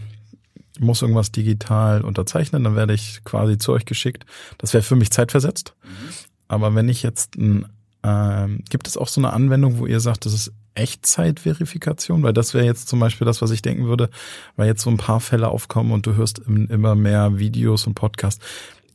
[0.80, 4.26] muss irgendwas digital unterzeichnen, dann werde ich quasi zu euch geschickt.
[4.58, 5.76] Das wäre für mich zeitversetzt.
[5.84, 5.90] Mhm.
[6.48, 7.66] Aber wenn ich jetzt ein,
[8.04, 12.24] ähm, gibt es auch so eine Anwendung, wo ihr sagt, das ist Echtzeitverifikation?
[12.24, 14.10] Weil das wäre jetzt zum Beispiel das, was ich denken würde,
[14.56, 18.44] weil jetzt so ein paar Fälle aufkommen und du hörst immer mehr Videos und Podcasts.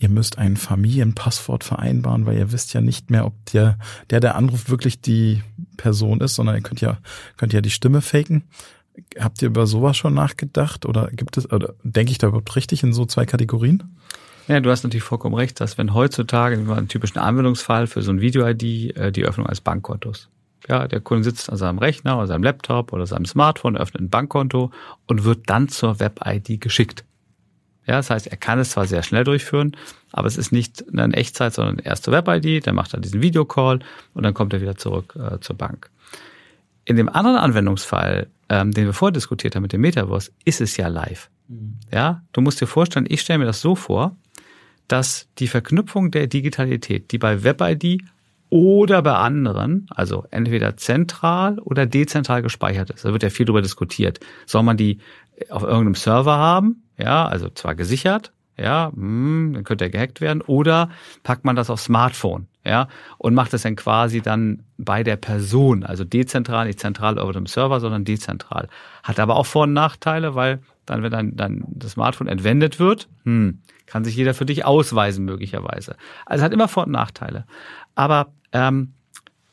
[0.00, 3.78] Ihr müsst ein Familienpasswort vereinbaren, weil ihr wisst ja nicht mehr, ob der,
[4.10, 5.42] der, der anruft, wirklich die
[5.76, 6.98] Person ist, sondern ihr könnt ja,
[7.36, 8.44] könnt ja die Stimme faken.
[9.18, 12.82] Habt ihr über sowas schon nachgedacht oder gibt es, oder denke ich da überhaupt richtig
[12.82, 13.96] in so zwei Kategorien?
[14.48, 18.00] Ja, du hast natürlich vollkommen recht, dass wenn heutzutage, wie man einen typischen Anwendungsfall für
[18.02, 20.28] so ein Video-ID, äh, die Öffnung eines Bankkontos.
[20.66, 24.10] Ja, der Kunde sitzt an seinem Rechner oder seinem Laptop oder seinem Smartphone, öffnet ein
[24.10, 24.70] Bankkonto
[25.06, 27.04] und wird dann zur Web-ID geschickt.
[27.86, 29.76] Ja, das heißt, er kann es zwar sehr schnell durchführen,
[30.12, 33.80] aber es ist nicht in Echtzeit, sondern erst zur Web-ID, dann macht er diesen Videocall
[34.14, 35.90] und dann kommt er wieder zurück äh, zur Bank.
[36.84, 40.76] In dem anderen Anwendungsfall, ähm, den wir vorher diskutiert haben mit dem Metaverse, ist es
[40.76, 41.30] ja live.
[41.48, 41.78] Mhm.
[41.92, 44.16] Ja, du musst dir vorstellen, ich stelle mir das so vor,
[44.86, 48.02] dass die Verknüpfung der Digitalität, die bei WebID
[48.50, 53.04] oder bei anderen, also entweder zentral oder dezentral gespeichert ist.
[53.04, 54.20] Da wird ja viel darüber diskutiert.
[54.46, 54.98] Soll man die
[55.50, 56.84] auf irgendeinem Server haben?
[56.96, 60.90] Ja, also zwar gesichert, ja, hm, dann könnte er gehackt werden, oder
[61.22, 65.84] packt man das auf Smartphone, ja, und macht es dann quasi dann bei der Person,
[65.84, 68.68] also dezentral, nicht zentral über dem Server, sondern dezentral.
[69.02, 73.08] Hat aber auch Vor- und Nachteile, weil dann, wenn dann, dann das Smartphone entwendet wird,
[73.24, 75.96] hm, kann sich jeder für dich ausweisen möglicherweise.
[76.26, 77.44] Also hat immer Vor- und Nachteile.
[77.94, 78.92] Aber ähm,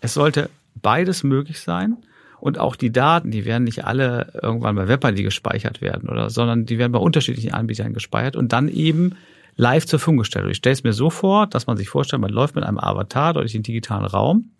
[0.02, 1.98] es sollte beides möglich sein.
[2.42, 6.66] Und auch die Daten, die werden nicht alle irgendwann bei WebID gespeichert werden, oder, sondern
[6.66, 9.16] die werden bei unterschiedlichen Anbietern gespeichert und dann eben
[9.56, 10.46] live zur Verfügung gestellt.
[10.46, 12.80] Und ich stelle es mir so vor, dass man sich vorstellt, man läuft mit einem
[12.80, 14.52] Avatar durch den digitalen Raum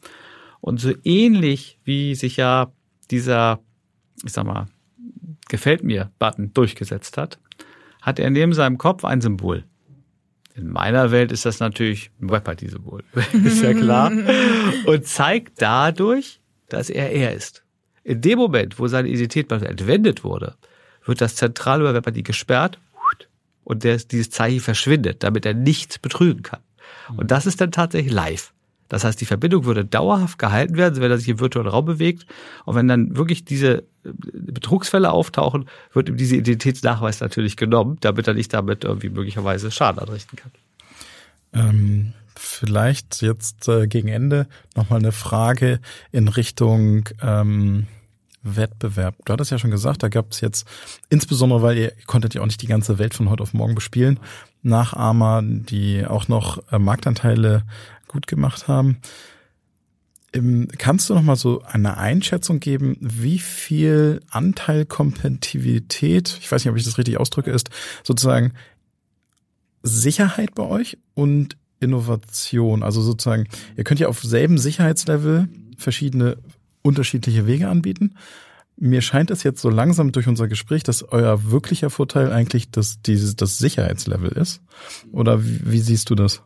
[0.62, 2.72] und so ähnlich wie sich ja
[3.12, 3.60] dieser,
[4.24, 4.68] ich sag mal,
[5.48, 7.40] gefällt mir Button durchgesetzt hat,
[8.02, 9.64] hat er neben seinem Kopf ein Symbol.
[10.56, 13.04] In meiner Welt ist das natürlich ein WebID-Symbol,
[13.44, 14.12] ist ja klar.
[14.86, 17.64] Und zeigt dadurch, dass er er ist.
[18.04, 20.56] In dem Moment, wo seine Identität entwendet wurde,
[21.04, 22.80] wird das zentral über WebID gesperrt
[23.66, 26.62] und der, dieses Zeichen verschwindet, damit er nichts betrügen kann.
[27.18, 28.54] Und das ist dann tatsächlich live.
[28.88, 32.26] Das heißt, die Verbindung würde dauerhaft gehalten werden, wenn er sich im virtuellen Raum bewegt.
[32.66, 33.84] Und wenn dann wirklich diese äh,
[34.34, 40.00] Betrugsfälle auftauchen, wird ihm diese Identitätsnachweis natürlich genommen, damit er nicht damit irgendwie möglicherweise Schaden
[40.00, 40.52] anrichten kann.
[41.54, 45.80] Ähm, vielleicht jetzt äh, gegen Ende nochmal eine Frage
[46.12, 47.88] in Richtung ähm,
[48.46, 49.16] Wettbewerb.
[49.26, 50.68] Du hattest ja schon gesagt, da gab es jetzt,
[51.10, 54.20] insbesondere weil ihr konntet ja auch nicht die ganze Welt von heute auf morgen bespielen,
[54.62, 57.64] Nachahmer, die auch noch äh, Marktanteile
[58.08, 58.98] gut gemacht haben.
[60.78, 66.72] Kannst du noch mal so eine Einschätzung geben, wie viel Anteil Kompetitivität, ich weiß nicht,
[66.72, 67.70] ob ich das richtig ausdrücke, ist
[68.04, 68.52] sozusagen
[69.82, 72.84] Sicherheit bei euch und Innovation?
[72.84, 76.38] Also sozusagen, ihr könnt ja auf selben Sicherheitslevel verschiedene
[76.86, 78.16] unterschiedliche Wege anbieten.
[78.78, 83.02] Mir scheint es jetzt so langsam durch unser Gespräch, dass euer wirklicher Vorteil eigentlich das,
[83.02, 84.62] dieses, das Sicherheitslevel ist.
[85.12, 86.42] Oder wie, wie siehst du das?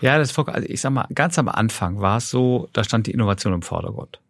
[0.00, 3.12] Ja, das also ich sag mal, ganz am Anfang war es so, da stand die
[3.12, 4.20] Innovation im Vordergrund.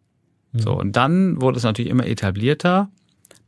[0.51, 0.59] Mhm.
[0.59, 2.89] So, und dann wurde es natürlich immer etablierter.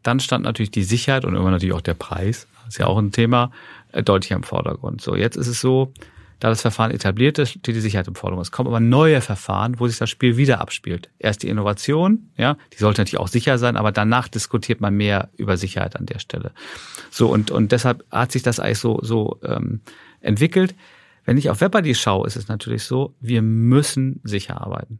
[0.03, 3.11] Dann stand natürlich die Sicherheit und immer natürlich auch der Preis, ist ja auch ein
[3.11, 3.51] Thema,
[3.91, 5.01] äh, deutlich im Vordergrund.
[5.01, 5.93] So, jetzt ist es so,
[6.41, 8.47] da das Verfahren etabliert ist, steht die Sicherheit im Vordergrund.
[8.47, 11.11] Es kommen aber neue Verfahren, wo sich das Spiel wieder abspielt.
[11.19, 15.29] Erst die Innovation, ja, die sollte natürlich auch sicher sein, aber danach diskutiert man mehr
[15.37, 16.51] über Sicherheit an der Stelle.
[17.11, 19.81] So, und, und deshalb hat sich das eigentlich so, so ähm,
[20.19, 20.73] entwickelt.
[21.25, 24.97] Wenn ich auf WebID schaue, ist es natürlich so, wir müssen sicher arbeiten.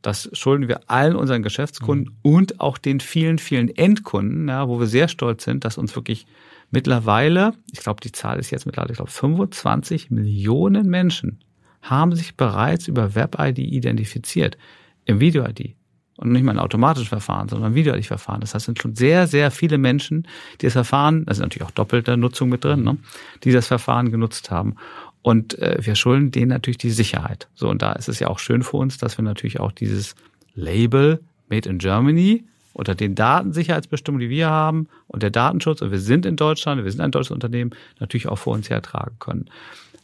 [0.00, 2.32] Das schulden wir allen unseren Geschäftskunden mhm.
[2.32, 6.26] und auch den vielen, vielen Endkunden, ja, wo wir sehr stolz sind, dass uns wirklich
[6.72, 11.38] mittlerweile, ich glaube, die Zahl ist jetzt mittlerweile, ich glaube, 25 Millionen Menschen
[11.82, 14.58] haben sich bereits über WebID identifiziert
[15.04, 15.76] im Video-ID.
[16.16, 18.40] Und nicht mal ein automatisches Verfahren, sondern ein Video-ID-Verfahren.
[18.40, 20.28] Das heißt, es sind schon sehr, sehr viele Menschen,
[20.60, 22.98] die das Verfahren, das ist natürlich auch doppelte Nutzung mit drin, ne,
[23.42, 24.76] die das Verfahren genutzt haben.
[25.22, 27.48] Und äh, wir schulden denen natürlich die Sicherheit.
[27.54, 30.14] So, und da ist es ja auch schön für uns, dass wir natürlich auch dieses
[30.54, 36.00] Label Made in Germany unter den Datensicherheitsbestimmungen, die wir haben und der Datenschutz, und wir
[36.00, 39.46] sind in Deutschland, wir sind ein deutsches Unternehmen, natürlich auch vor uns hertragen können.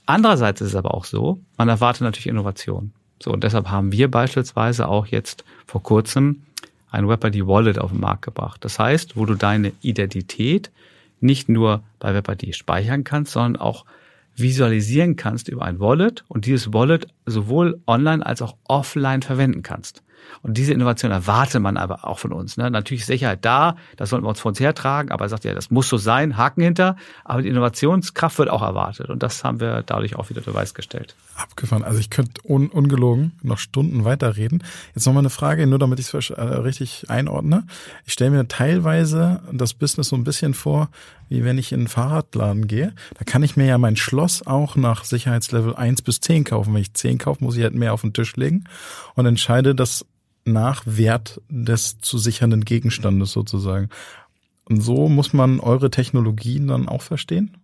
[0.07, 2.93] Andererseits ist es aber auch so, man erwartet natürlich Innovation.
[3.23, 6.43] So, und deshalb haben wir beispielsweise auch jetzt vor kurzem
[6.91, 8.65] ein WebID Wallet auf den Markt gebracht.
[8.65, 10.71] Das heißt, wo du deine Identität
[11.21, 13.85] nicht nur bei WebID speichern kannst, sondern auch
[14.37, 20.03] visualisieren kannst über ein Wallet und dieses Wallet sowohl online als auch offline verwenden kannst.
[20.43, 22.57] Und diese Innovation erwartet man aber auch von uns.
[22.57, 22.71] Ne?
[22.71, 25.55] Natürlich ist Sicherheit da, das sollten wir uns vor uns hertragen, aber er sagt ja,
[25.55, 29.11] das muss so sein, Haken hinter, aber die Innovationskraft wird auch erwartet.
[29.11, 31.15] Und das haben wir dadurch auch wieder Beweis gestellt.
[31.37, 31.85] Abgefahren.
[31.85, 34.63] Also ich könnte un ungelogen noch Stunden weiterreden.
[34.95, 37.65] Jetzt nochmal eine Frage, nur damit ich es äh, richtig einordne.
[38.05, 40.89] Ich stelle mir teilweise das Business so ein bisschen vor,
[41.29, 42.95] wie wenn ich in einen Fahrradladen gehe.
[43.19, 46.75] Da kann ich mir ja mein Schloss auch nach Sicherheitslevel 1 bis 10 kaufen.
[46.75, 48.65] Wenn ich 10 kaufe, muss ich halt mehr auf den Tisch legen
[49.15, 50.05] und entscheide das
[50.53, 53.89] nach Wert des zu sichernden Gegenstandes sozusagen.
[54.65, 57.58] Und so muss man eure Technologien dann auch verstehen?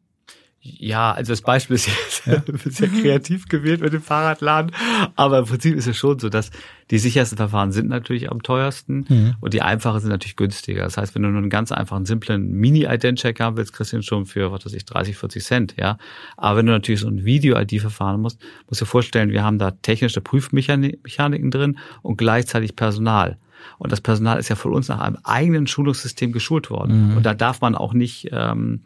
[0.67, 1.91] Ja, also das Beispiel ist
[2.25, 2.43] ja.
[2.65, 4.73] sehr kreativ gewählt mit dem Fahrradladen,
[5.15, 6.51] aber im Prinzip ist es schon so, dass
[6.91, 9.35] die sichersten Verfahren sind natürlich am teuersten mhm.
[9.43, 10.85] und die einfachen sind natürlich günstiger.
[10.85, 14.03] Das heißt, wenn du nur einen ganz einfachen, simplen Mini-Ident-Check haben willst, kriegst du ihn
[14.03, 15.99] schon für, was weiß ich, 30, 40 Cent, ja.
[16.39, 19.71] Aber wenn du natürlich so ein Video-ID-Verfahren musst, musst du dir vorstellen, wir haben da
[19.71, 23.37] technische Prüfmechaniken drin und gleichzeitig Personal.
[23.77, 27.11] Und das Personal ist ja von uns nach einem eigenen Schulungssystem geschult worden.
[27.11, 27.17] Mhm.
[27.19, 28.81] Und da darf man auch nicht ähm,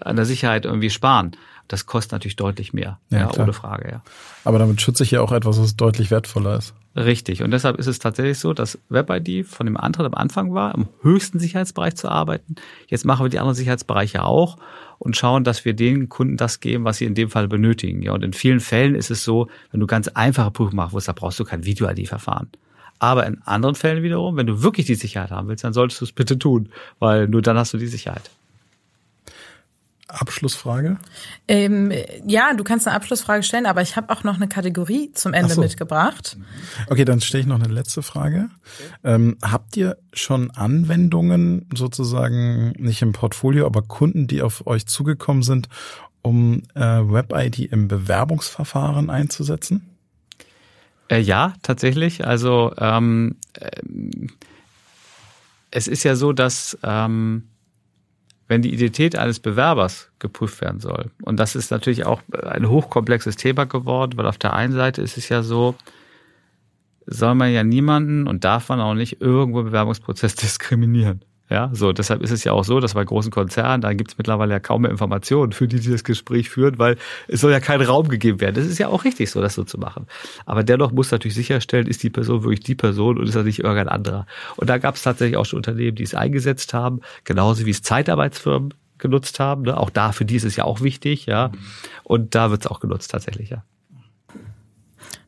[0.00, 1.32] an der Sicherheit irgendwie sparen.
[1.68, 4.02] Das kostet natürlich deutlich mehr, ja, ja ohne Frage, ja.
[4.44, 6.74] Aber damit schütze ich ja auch etwas, was deutlich wertvoller ist.
[6.96, 7.42] Richtig.
[7.42, 10.88] Und deshalb ist es tatsächlich so, dass WebID von dem Antrag am Anfang war, im
[11.02, 12.56] höchsten Sicherheitsbereich zu arbeiten.
[12.88, 14.56] Jetzt machen wir die anderen Sicherheitsbereiche auch
[14.98, 18.02] und schauen, dass wir den Kunden das geben, was sie in dem Fall benötigen.
[18.02, 21.08] Ja, und in vielen Fällen ist es so, wenn du ganz einfache Prüfungen machen willst,
[21.08, 22.48] da brauchst du kein Video-ID-Verfahren.
[22.98, 26.04] Aber in anderen Fällen wiederum, wenn du wirklich die Sicherheit haben willst, dann solltest du
[26.06, 28.30] es bitte tun, weil nur dann hast du die Sicherheit.
[30.08, 30.96] Abschlussfrage?
[31.46, 31.92] Ähm,
[32.26, 35.54] ja, du kannst eine Abschlussfrage stellen, aber ich habe auch noch eine Kategorie zum Ende
[35.54, 35.60] so.
[35.60, 36.38] mitgebracht.
[36.88, 38.48] Okay, dann stelle ich noch eine letzte Frage.
[38.48, 39.14] Okay.
[39.14, 45.42] Ähm, habt ihr schon Anwendungen sozusagen, nicht im Portfolio, aber Kunden, die auf euch zugekommen
[45.42, 45.68] sind,
[46.22, 49.88] um äh, WebID im Bewerbungsverfahren einzusetzen?
[51.08, 52.26] Äh, ja, tatsächlich.
[52.26, 53.70] Also ähm, äh,
[55.70, 57.48] es ist ja so, dass ähm,
[58.48, 63.36] wenn die Identität eines Bewerbers geprüft werden soll, und das ist natürlich auch ein hochkomplexes
[63.36, 65.74] Thema geworden, weil auf der einen Seite ist es ja so,
[67.06, 71.22] soll man ja niemanden und darf man auch nicht irgendwo im Bewerbungsprozess diskriminieren.
[71.50, 74.18] Ja, so, deshalb ist es ja auch so, dass bei großen Konzernen, da gibt es
[74.18, 77.60] mittlerweile ja kaum mehr Informationen, für die, die das Gespräch führen, weil es soll ja
[77.60, 78.54] kein Raum gegeben werden.
[78.54, 80.06] Das ist ja auch richtig so, das so zu machen.
[80.44, 83.60] Aber dennoch muss natürlich sicherstellen, ist die Person wirklich die Person und ist das nicht
[83.60, 84.26] irgendein anderer.
[84.56, 87.82] Und da gab es tatsächlich auch schon Unternehmen, die es eingesetzt haben, genauso wie es
[87.82, 89.62] Zeitarbeitsfirmen genutzt haben.
[89.62, 89.76] Ne?
[89.76, 91.50] Auch da, für die ist es ja auch wichtig, ja.
[92.02, 93.62] Und da wird es auch genutzt tatsächlich, ja.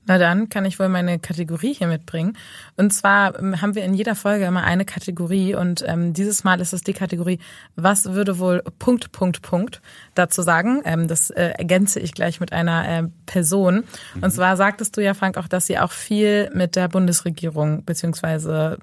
[0.07, 2.37] Na dann kann ich wohl meine Kategorie hier mitbringen.
[2.77, 6.61] Und zwar ähm, haben wir in jeder Folge immer eine Kategorie und ähm, dieses Mal
[6.61, 7.39] ist es die Kategorie,
[7.77, 9.83] was würde wohl Punkt, Punkt, Punkt
[10.15, 10.83] dazu sagen.
[10.85, 13.85] Ähm, das äh, ergänze ich gleich mit einer äh, Person.
[14.15, 14.23] Mhm.
[14.23, 18.79] Und zwar sagtest du ja, Frank, auch, dass ihr auch viel mit der Bundesregierung beziehungsweise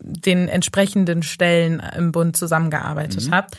[0.00, 3.34] den entsprechenden Stellen im Bund zusammengearbeitet mhm.
[3.34, 3.56] habt.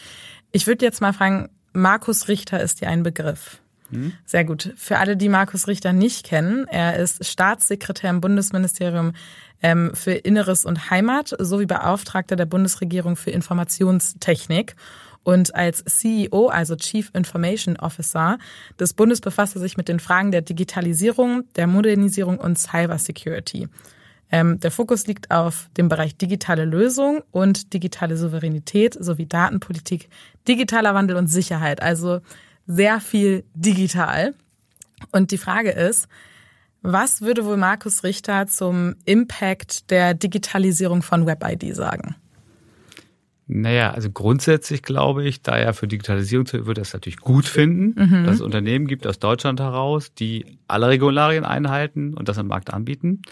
[0.51, 3.61] Ich würde jetzt mal fragen, Markus Richter ist dir ein Begriff.
[3.91, 4.13] Mhm.
[4.25, 4.73] Sehr gut.
[4.75, 9.13] Für alle, die Markus Richter nicht kennen, er ist Staatssekretär im Bundesministerium
[9.61, 14.75] ähm, für Inneres und Heimat sowie Beauftragter der Bundesregierung für Informationstechnik.
[15.23, 18.37] Und als CEO, also Chief Information Officer
[18.79, 23.67] des Bundes befasst er sich mit den Fragen der Digitalisierung, der Modernisierung und Cybersecurity.
[24.31, 30.09] Ähm, der Fokus liegt auf dem Bereich digitale Lösung und digitale Souveränität sowie Datenpolitik,
[30.47, 31.81] digitaler Wandel und Sicherheit.
[31.81, 32.21] Also
[32.69, 34.35] sehr viel digital.
[35.11, 36.07] Und die Frage ist,
[36.81, 42.15] was würde wohl Markus Richter zum Impact der Digitalisierung von WebID sagen?
[43.47, 47.95] Naja, also grundsätzlich glaube ich, da er für Digitalisierung würde er es natürlich gut finden,
[47.99, 48.23] mhm.
[48.25, 52.71] dass es Unternehmen gibt aus Deutschland heraus, die alle Regularien einhalten und das am Markt
[52.71, 53.23] anbieten.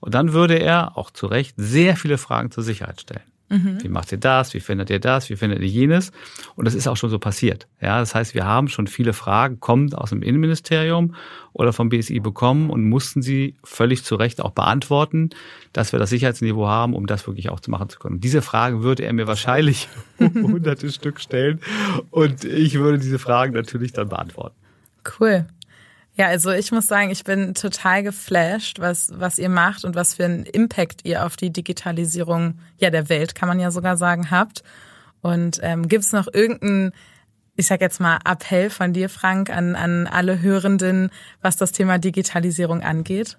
[0.00, 3.35] Und dann würde er, auch zu Recht, sehr viele Fragen zur Sicherheit stellen.
[3.48, 3.82] Mhm.
[3.82, 4.54] Wie macht ihr das?
[4.54, 5.30] Wie findet ihr das?
[5.30, 6.10] Wie findet ihr jenes?
[6.56, 7.68] Und das ist auch schon so passiert.
[7.80, 11.14] Ja, das heißt, wir haben schon viele Fragen, kommen aus dem Innenministerium
[11.52, 15.30] oder vom BSI bekommen und mussten sie völlig zu Recht auch beantworten,
[15.72, 18.20] dass wir das Sicherheitsniveau haben, um das wirklich auch zu machen zu können.
[18.20, 19.88] Diese Fragen würde er mir wahrscheinlich
[20.18, 21.60] hunderte Stück stellen
[22.10, 24.56] und ich würde diese Fragen natürlich dann beantworten.
[25.20, 25.46] Cool.
[26.16, 30.14] Ja, also ich muss sagen, ich bin total geflasht, was, was ihr macht und was
[30.14, 34.30] für einen Impact ihr auf die Digitalisierung ja der Welt, kann man ja sogar sagen,
[34.30, 34.62] habt.
[35.20, 36.92] Und ähm, gibt es noch irgendeinen,
[37.54, 41.10] ich sag jetzt mal, Appell von dir, Frank, an, an alle Hörenden,
[41.42, 43.36] was das Thema Digitalisierung angeht?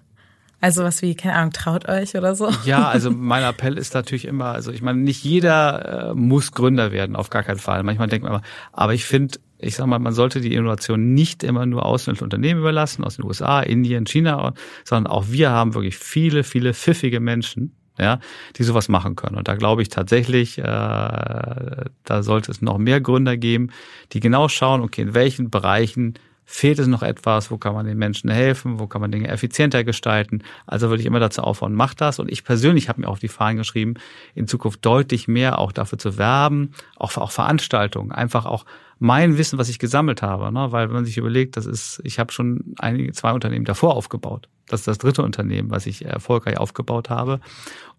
[0.60, 2.50] Also was wie, keine Ahnung, traut euch oder so?
[2.64, 6.92] Ja, also mein Appell ist natürlich immer, also ich meine, nicht jeder äh, muss Gründer
[6.92, 7.82] werden, auf gar keinen Fall.
[7.82, 11.42] Manchmal denkt man immer, aber ich finde, ich sage mal, man sollte die Innovation nicht
[11.42, 14.54] immer nur ausländischen Unternehmen überlassen, aus den USA, Indien, China,
[14.84, 18.20] sondern auch wir haben wirklich viele, viele pfiffige Menschen, ja,
[18.56, 19.36] die sowas machen können.
[19.36, 23.70] Und da glaube ich tatsächlich, äh, da sollte es noch mehr Gründer geben,
[24.12, 26.14] die genau schauen, okay, in welchen Bereichen
[26.50, 29.84] fehlt es noch etwas, wo kann man den Menschen helfen, wo kann man Dinge effizienter
[29.84, 30.42] gestalten.
[30.66, 32.18] Also würde ich immer dazu aufhören, macht das.
[32.18, 33.94] Und ich persönlich habe mir auf die Fahnen geschrieben,
[34.34, 38.64] in Zukunft deutlich mehr auch dafür zu werben, auch, auch Veranstaltungen, einfach auch
[38.98, 40.50] mein Wissen, was ich gesammelt habe.
[40.50, 40.72] Ne?
[40.72, 44.48] Weil wenn man sich überlegt, das ist, ich habe schon einige, zwei Unternehmen davor aufgebaut.
[44.68, 47.40] Das ist das dritte Unternehmen, was ich erfolgreich aufgebaut habe.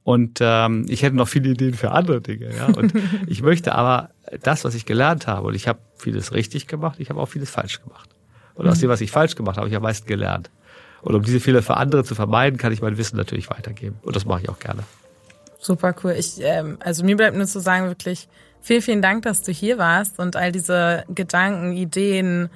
[0.03, 2.49] Und ähm, ich hätte noch viele Ideen für andere Dinge.
[2.55, 2.65] Ja?
[2.65, 2.93] Und
[3.27, 4.09] ich möchte aber
[4.41, 7.51] das, was ich gelernt habe, und ich habe vieles richtig gemacht, ich habe auch vieles
[7.51, 8.09] falsch gemacht.
[8.59, 10.49] Und aus dem, was ich falsch gemacht habe, habe ich am meisten gelernt.
[11.01, 13.97] Und um diese Fehler für andere zu vermeiden, kann ich mein Wissen natürlich weitergeben.
[14.01, 14.83] Und das mache ich auch gerne.
[15.57, 16.11] Super cool.
[16.17, 18.27] Ich, ähm, also mir bleibt nur zu sagen, wirklich
[18.59, 22.49] vielen, vielen Dank, dass du hier warst und all diese Gedanken, Ideen,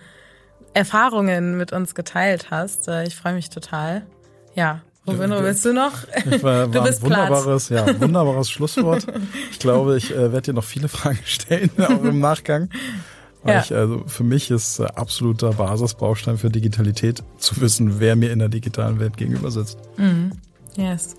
[0.74, 2.90] Erfahrungen mit uns geteilt hast.
[2.90, 4.06] Äh, ich freue mich total.
[4.56, 5.92] Ja, Robin, wo bist du noch?
[6.42, 7.88] War, du war bist ein wunderbares, Platz.
[7.88, 9.06] ja, wunderbares Schlusswort.
[9.52, 12.70] Ich glaube, ich äh, werde dir noch viele Fragen stellen, auch im Nachgang.
[13.44, 13.62] Weil ja.
[13.62, 18.40] ich, also für mich ist äh, absoluter Basisbaustein für Digitalität zu wissen, wer mir in
[18.40, 19.78] der digitalen Welt gegenüber sitzt.
[19.98, 20.32] Mhm.
[20.76, 21.16] Yes.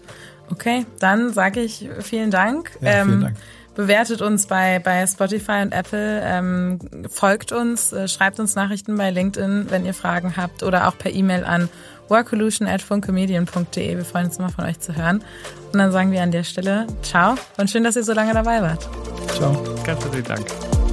[0.50, 2.70] Okay, dann sage ich vielen Dank.
[2.80, 3.36] Ja, vielen ähm, Dank.
[3.74, 6.78] Bewertet uns bei, bei Spotify und Apple, ähm,
[7.10, 11.12] folgt uns, äh, schreibt uns Nachrichten bei LinkedIn, wenn ihr Fragen habt oder auch per
[11.12, 11.68] E-Mail an
[12.08, 13.96] workolution.funkemedien.de.
[13.96, 15.24] Wir freuen uns immer von euch zu hören.
[15.72, 18.62] Und dann sagen wir an der Stelle Ciao und schön, dass ihr so lange dabei
[18.62, 18.88] wart.
[19.34, 19.52] Ciao.
[19.84, 20.83] Ganz herzlichen Dank.